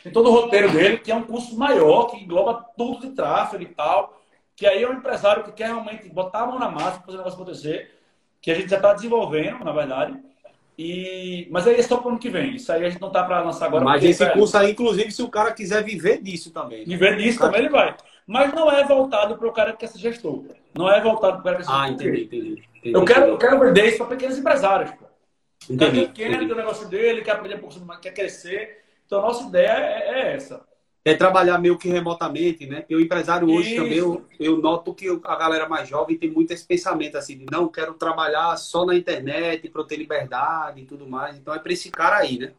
[0.03, 3.63] Tem todo o roteiro dele, que é um curso maior, que engloba tudo de tráfego
[3.63, 4.21] e tal.
[4.55, 7.15] Que aí é um empresário que quer realmente botar a mão na massa para fazer
[7.15, 7.99] o negócio acontecer.
[8.39, 10.19] Que a gente já está desenvolvendo, na verdade.
[10.77, 11.47] E...
[11.49, 12.57] Mas aí é só para o ano que vem.
[12.57, 13.83] Isso aí a gente não está para lançar agora.
[13.83, 16.81] Mas esse curso aí, inclusive, se o cara quiser viver disso também.
[16.81, 16.85] Né?
[16.85, 17.97] Viver disso também ele vai.
[18.27, 20.45] Mas não é voltado para o cara que quer ser gestor.
[20.75, 22.95] Não é voltado para o cara que quer ser Ah, entendi, entendi, entendi.
[22.95, 24.91] Eu quero, eu quero vender isso para pequenos empresários.
[24.91, 25.05] Pô.
[25.69, 28.83] Entendi, o quer o negócio dele, quer aprender um pouco, quer crescer.
[29.05, 30.63] Então, a nossa ideia é, é essa
[31.03, 32.85] é trabalhar meio que remotamente, né?
[32.87, 33.83] Eu empresário hoje Isso.
[33.83, 37.45] também, eu, eu, noto que a galera mais jovem tem muito esse pensamento assim, de
[37.51, 41.37] não quero trabalhar só na internet para ter liberdade e tudo mais.
[41.37, 42.51] Então é para esse cara aí, né?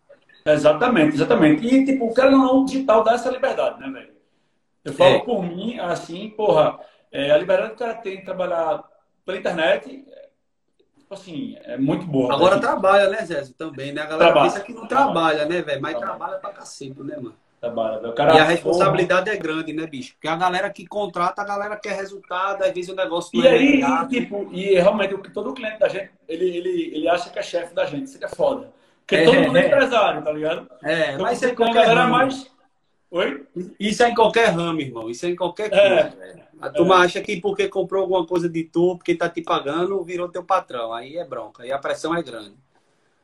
[0.44, 1.64] Exatamente, exatamente.
[1.64, 4.12] E tipo, o cara não, o digital dá essa liberdade, né, velho?
[4.84, 5.18] Eu falo é.
[5.20, 6.78] por mim, assim, porra,
[7.10, 8.82] é, a liberdade que o cara tem de trabalhar
[9.24, 10.04] pela internet,
[10.98, 12.34] tipo assim, é muito boa.
[12.34, 12.60] Agora né?
[12.60, 13.44] trabalha, né, Zé?
[13.56, 14.02] Também, né?
[14.02, 14.50] A galera trabalha.
[14.50, 15.80] pensa que não trabalha, né, velho?
[15.80, 16.18] Mas trabalha.
[16.18, 17.34] trabalha pra cacete, né, mano?
[17.60, 18.12] Trabalha.
[18.14, 19.36] Cara, e a responsabilidade porra.
[19.36, 20.14] é grande, né, bicho?
[20.14, 23.46] Porque a galera que contrata, a galera quer resultado, às vezes o negócio não e
[23.46, 27.38] é aí, e, tipo, e realmente todo cliente da gente, ele, ele, ele acha que
[27.38, 28.72] é chefe da gente, isso que é foda.
[29.06, 30.68] Porque é, todo mundo é, é empresário, tá ligado?
[30.82, 32.50] É, então, mas isso é em qualquer galera mais.
[33.12, 33.46] Oi?
[33.78, 35.10] Isso é em qualquer ramo, irmão.
[35.10, 36.02] Isso é em qualquer é.
[36.02, 36.24] coisa.
[36.24, 40.02] É, a turma acha que porque comprou alguma coisa de tu, porque tá te pagando,
[40.02, 40.94] virou teu patrão.
[40.94, 41.62] Aí é bronca.
[41.62, 42.54] Aí a pressão é grande.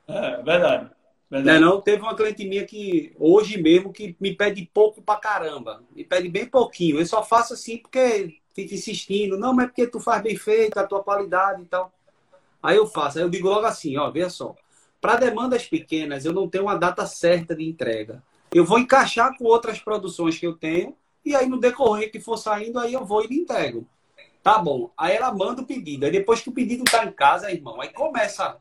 [0.07, 0.91] É, verdade.
[1.31, 5.83] Não, não, teve uma cliente minha que hoje mesmo que me pede pouco pra caramba.
[5.97, 6.99] Me pede bem pouquinho.
[6.99, 9.39] Eu só faço assim porque fica insistindo.
[9.39, 11.91] Não, mas é porque tu faz bem feito, a tua qualidade e tal.
[12.63, 13.17] Aí eu faço.
[13.17, 14.55] Aí eu digo logo assim, ó, veja só.
[15.01, 18.23] Para demandas pequenas, eu não tenho uma data certa de entrega.
[18.53, 22.37] Eu vou encaixar com outras produções que eu tenho e aí no decorrer que for
[22.37, 23.87] saindo, aí eu vou e lhe entrego.
[24.43, 24.91] Tá bom.
[24.97, 26.07] Aí ela manda o pedido.
[26.07, 28.59] Aí depois que o pedido tá em casa, irmão, aí começa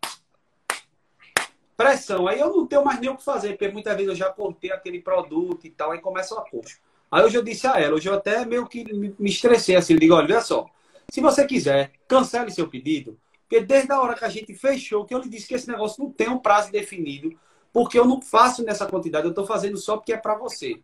[1.78, 2.28] pressão.
[2.28, 4.72] Aí eu não tenho mais nem o que fazer, porque muitas vezes eu já cortei
[4.72, 6.80] aquele produto e tal, aí começa o aposto.
[7.10, 10.00] Aí hoje eu disse a ela, hoje eu até meio que me estressei assim, eu
[10.00, 10.70] digo, olha, olha só,
[11.10, 13.18] se você quiser, cancele seu pedido,
[13.48, 16.04] porque desde a hora que a gente fechou, que eu lhe disse que esse negócio
[16.04, 17.40] não tem um prazo definido,
[17.78, 20.82] porque eu não faço nessa quantidade, eu estou fazendo só porque é para você.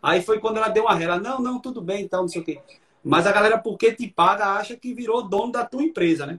[0.00, 2.44] Aí foi quando ela deu uma rela, não, não, tudo bem, então, não sei o
[2.44, 2.60] quê.
[3.02, 6.38] Mas a galera, porque te paga, acha que virou dono da tua empresa, né?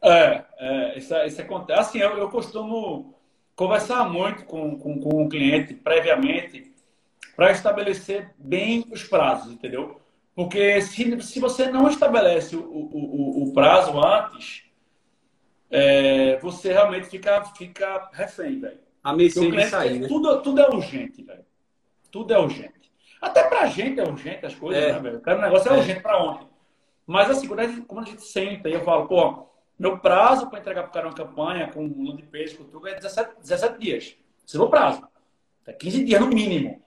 [0.00, 1.80] É, é isso, isso acontece.
[1.80, 3.12] Assim, eu, eu costumo
[3.56, 6.72] conversar muito com, com, com o cliente previamente
[7.34, 10.00] para estabelecer bem os prazos, entendeu?
[10.32, 14.62] Porque se, se você não estabelece o, o, o prazo antes,
[15.68, 18.89] é, você realmente fica, fica refém, velho.
[19.02, 20.08] A mercê sair, né?
[20.08, 21.44] Tudo, tudo é urgente, velho.
[22.10, 22.92] Tudo é urgente.
[23.20, 24.92] Até pra gente é urgente as coisas, é.
[24.92, 25.22] né, velho?
[25.24, 25.78] O negócio é, é.
[25.78, 26.48] urgente pra ontem.
[27.06, 29.46] Mas assim, quando a gente, quando a gente senta e eu falo, pô,
[29.78, 32.94] meu prazo para entregar pro cara uma campanha com um de peixe, com tudo, é
[32.94, 34.16] 17, 17 dias.
[34.46, 35.02] Esse é o prazo.
[35.66, 36.82] É 15 dias no mínimo.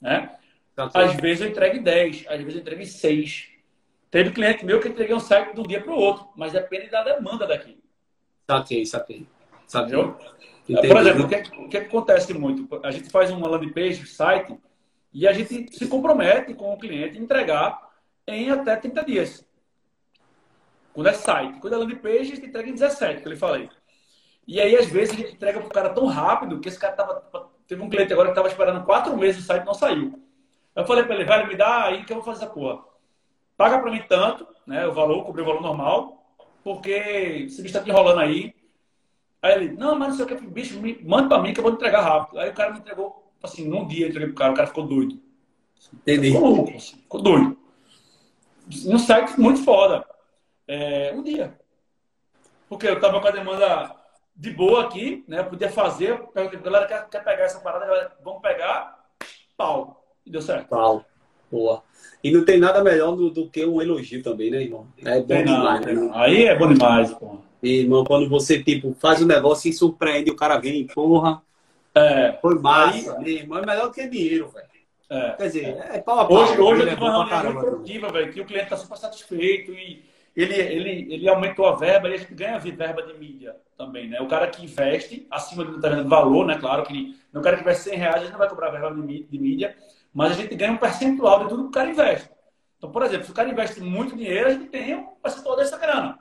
[0.00, 0.36] Né?
[0.74, 3.48] Tá às vezes eu entrego 10, às vezes eu entrego 6.
[4.10, 6.88] Teve cliente meu que entreguei um site de um dia para o outro, mas depende
[6.88, 7.82] da demanda daqui.
[8.48, 9.26] Saquei, saquei.
[9.66, 10.14] Saquei.
[10.68, 10.88] Entendi.
[10.88, 12.80] Por exemplo, o que, o que acontece muito?
[12.82, 14.58] A gente faz uma landing page, site,
[15.12, 17.78] e a gente se compromete com o cliente entregar
[18.26, 19.46] em até 30 dias.
[20.92, 21.58] Quando é site.
[21.60, 23.68] Quando é landing page, a gente entrega em 17, que eu lhe falei.
[24.46, 26.94] E aí, às vezes, a gente entrega para o cara tão rápido que esse cara
[26.94, 27.50] tava.
[27.66, 30.22] Teve um cliente agora que estava esperando quatro meses o site não saiu.
[30.76, 32.82] Eu falei para ele, velho, me dá aí que eu vou fazer essa porra.
[33.56, 34.86] Paga para mim tanto, né?
[34.86, 36.22] O valor, cobrir o valor normal,
[36.62, 38.54] porque esse bicho está te enrolando aí.
[39.44, 41.64] Aí ele, não, mas não sei o que, bicho, me, manda para mim que eu
[41.64, 42.38] vou entregar rápido.
[42.38, 44.86] Aí o cara me entregou, assim, num dia eu entreguei pro cara, o cara ficou
[44.86, 45.20] doido.
[45.92, 46.32] Entendi.
[46.32, 47.58] Ficou louco, assim, ficou doido.
[48.86, 50.02] Um site muito foda.
[50.66, 51.58] É, um dia.
[52.70, 53.94] Porque eu tava com a demanda
[54.34, 55.40] de boa aqui, né?
[55.40, 57.84] Eu podia fazer, perguntei, galera, quer, quer pegar essa parada?
[57.84, 58.98] Galera, vamos pegar,
[59.58, 60.06] pau.
[60.24, 60.68] E deu certo.
[60.68, 61.04] Pau.
[61.52, 61.82] Boa.
[62.22, 64.86] E não tem nada melhor do, do que um elogio também, né, irmão?
[65.04, 66.10] É bom demais, né?
[66.14, 67.43] Aí é bom demais, pô.
[67.64, 71.42] E, irmão, quando você, tipo, faz um negócio e surpreende, o cara vem, porra.
[71.94, 72.38] É.
[72.42, 73.18] Foi massa.
[73.18, 74.66] Aí, irmão, é melhor do que dinheiro, velho.
[75.08, 75.30] É.
[75.30, 76.36] Quer dizer, é pau a pau.
[76.36, 80.02] Hoje, hoje eu tive uma reunião produtiva, velho, que o cliente está super satisfeito e
[80.36, 84.20] ele, ele, ele aumentou a verba e a gente ganha verba de mídia também, né?
[84.20, 86.58] O cara que investe acima do valor, né?
[86.58, 89.38] Claro que no cara que investe 100 reais, a gente não vai cobrar verba de
[89.38, 89.76] mídia,
[90.12, 92.28] mas a gente ganha um percentual de tudo que o cara investe.
[92.78, 95.78] Então, por exemplo, se o cara investe muito dinheiro, a gente tem um percentual dessa
[95.78, 96.18] grana.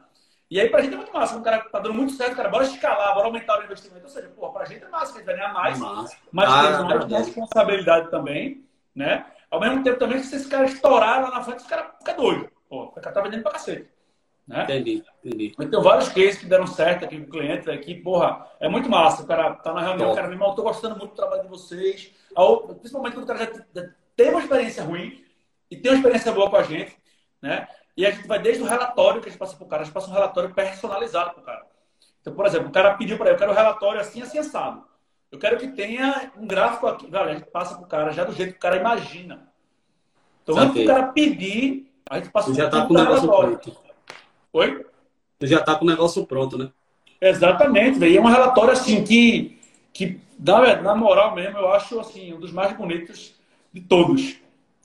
[0.54, 1.36] E aí, pra gente é muito massa.
[1.36, 4.04] O cara tá dando muito certo, cara, bora escalar, bora aumentar o investimento.
[4.04, 6.16] Ou seja, pô, pra gente é massa, a gente vai ganhar mais, massa.
[6.32, 9.26] mas ah, tem mais é responsabilidade também, né?
[9.50, 12.52] Ao mesmo tempo também, se esse cara estourar lá na frente, esse cara fica doido.
[12.70, 13.90] Pô, o cara tá vendendo pra cacete.
[14.48, 14.62] Né?
[14.62, 15.56] Entendi, entendi.
[15.60, 19.24] Então, vários cases que deram certo aqui com o cliente aqui, porra, é muito massa.
[19.24, 21.50] O cara tá na reunião, o cara me mal, tô gostando muito do trabalho de
[21.50, 22.14] vocês.
[22.80, 23.40] Principalmente quando o cara
[23.74, 25.26] já tem uma experiência ruim
[25.72, 26.96] e tem uma experiência boa com a gente,
[27.42, 27.68] né?
[27.96, 29.94] E a gente vai desde o relatório que a gente passa pro cara, a gente
[29.94, 31.66] passa um relatório personalizado pro cara.
[32.22, 34.84] Então, por exemplo, o cara pediu para eu quero um relatório assim, assim, assado.
[35.32, 37.08] Eu quero que tenha um gráfico aqui.
[37.08, 39.48] Velho, a gente passa pro cara já do jeito que o cara imagina.
[40.42, 43.78] Então, antes do cara pedir, a gente passa já tá com o negócio pronto.
[44.54, 44.86] Oi?
[45.40, 46.72] Você já tá com o negócio pronto, né?
[47.20, 48.18] Exatamente, velho.
[48.18, 49.60] É um relatório assim que,
[49.92, 53.34] que na, na moral mesmo, eu acho assim, um dos mais bonitos
[53.72, 54.36] de todos.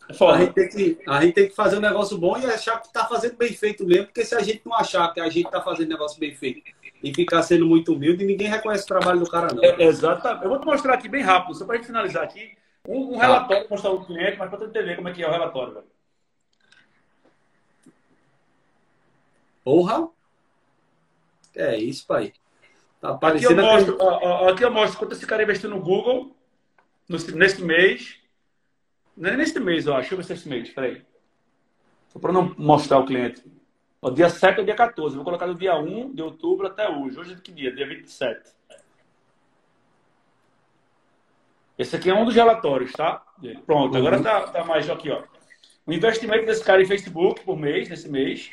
[0.09, 0.39] É foda.
[0.39, 2.93] A gente, tem que, a gente tem que fazer um negócio bom e achar que
[2.93, 5.61] tá fazendo bem feito mesmo, porque se a gente não achar que a gente tá
[5.61, 6.63] fazendo negócio bem feito
[7.03, 9.63] e ficar sendo muito humilde, ninguém reconhece o trabalho do cara, não.
[9.63, 10.45] É, exatamente.
[10.45, 12.57] Eu vou te mostrar aqui bem rápido, só pra gente finalizar aqui,
[12.87, 15.33] um, um relatório para mostrar o cliente, mas para entender como é que é o
[15.33, 15.87] relatório, velho.
[19.63, 20.09] Porra!
[21.55, 22.33] É isso, pai.
[23.01, 24.09] Tá aqui, eu mostro,
[24.49, 26.35] aqui eu mostro quanto esse cara investiu no Google
[27.09, 28.17] nesse mês.
[29.19, 30.01] Não é nesse mês, eu acho.
[30.03, 30.71] Deixa eu ver se é esse mês.
[30.71, 31.03] Peraí.
[32.09, 33.43] Só para não mostrar o cliente.
[34.01, 35.17] O dia 7 é o dia 14.
[35.17, 37.19] vou colocar do dia 1 de outubro até hoje.
[37.19, 37.75] Hoje é que dia?
[37.75, 38.53] Dia 27.
[41.77, 43.25] Esse aqui é um dos relatórios, tá?
[43.67, 44.23] Pronto, agora uhum.
[44.23, 45.23] tá, tá mais aqui, ó.
[45.87, 48.51] O investimento desse cara em Facebook por mês, nesse mês.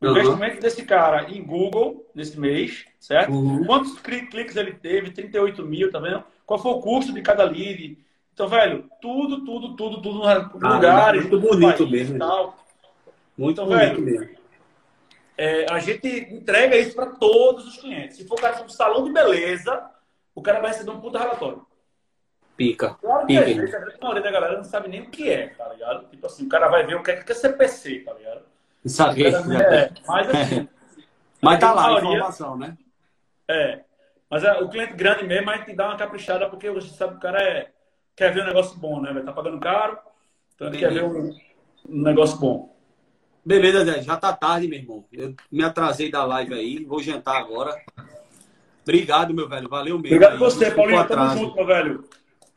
[0.00, 0.12] O uhum.
[0.12, 3.32] investimento desse cara em Google nesse mês, certo?
[3.32, 3.64] Uhum.
[3.64, 5.10] Quantos cliques ele teve?
[5.10, 6.22] 38 mil, tá vendo?
[6.44, 7.98] Qual foi o custo de cada lead?
[8.36, 11.14] Então, velho, tudo, tudo, tudo, tudo no ah, lugar.
[11.14, 12.18] Muito bonito mesmo.
[13.34, 14.36] Muito então, bonito velho, mesmo.
[15.38, 18.18] É, a gente entrega isso para todos os clientes.
[18.18, 19.90] Se for o cara um salão de beleza,
[20.34, 21.66] o cara vai receber um puta relatório.
[22.58, 22.98] Pica.
[23.00, 23.40] Claro que Pica.
[23.40, 26.06] a gente, a maioria da galera não sabe nem o que é, tá ligado?
[26.10, 28.42] Tipo assim, o cara vai ver o que é, que é CPC, tá ligado?
[28.84, 29.28] Saquei.
[29.28, 30.68] É, mas assim.
[31.40, 32.76] mas tá lá a informação, né?
[33.48, 33.80] É.
[34.28, 37.18] Mas é, o cliente grande mesmo, a gente dá uma caprichada, porque você sabe que
[37.18, 37.70] o cara é,
[38.16, 39.12] quer ver um negócio bom, né?
[39.12, 39.98] Vai tá pagando caro,
[40.54, 41.28] então ele quer ver um,
[41.88, 42.74] um, negócio bom.
[43.44, 44.02] Beleza, Zé.
[44.02, 45.04] Já tá tarde, meu irmão.
[45.12, 47.80] Eu me atrasei da live aí, vou jantar agora.
[48.82, 49.68] Obrigado, meu velho.
[49.68, 50.16] Valeu mesmo.
[50.16, 51.06] Obrigado a você, Paulinho.
[51.06, 52.04] Tamo junto, meu velho.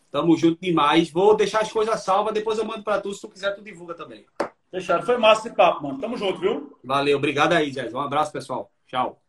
[0.09, 1.11] Tamo junto demais.
[1.11, 3.13] Vou deixar as coisas salvas, depois eu mando pra tu.
[3.13, 4.25] Se tu quiser, tu divulga também.
[4.71, 5.05] Fechado.
[5.05, 5.99] Foi massa esse papo, mano.
[5.99, 6.77] Tamo junto, viu?
[6.83, 7.17] Valeu.
[7.17, 7.89] Obrigado aí, Zé.
[7.91, 8.71] Um abraço, pessoal.
[8.87, 9.21] Tchau.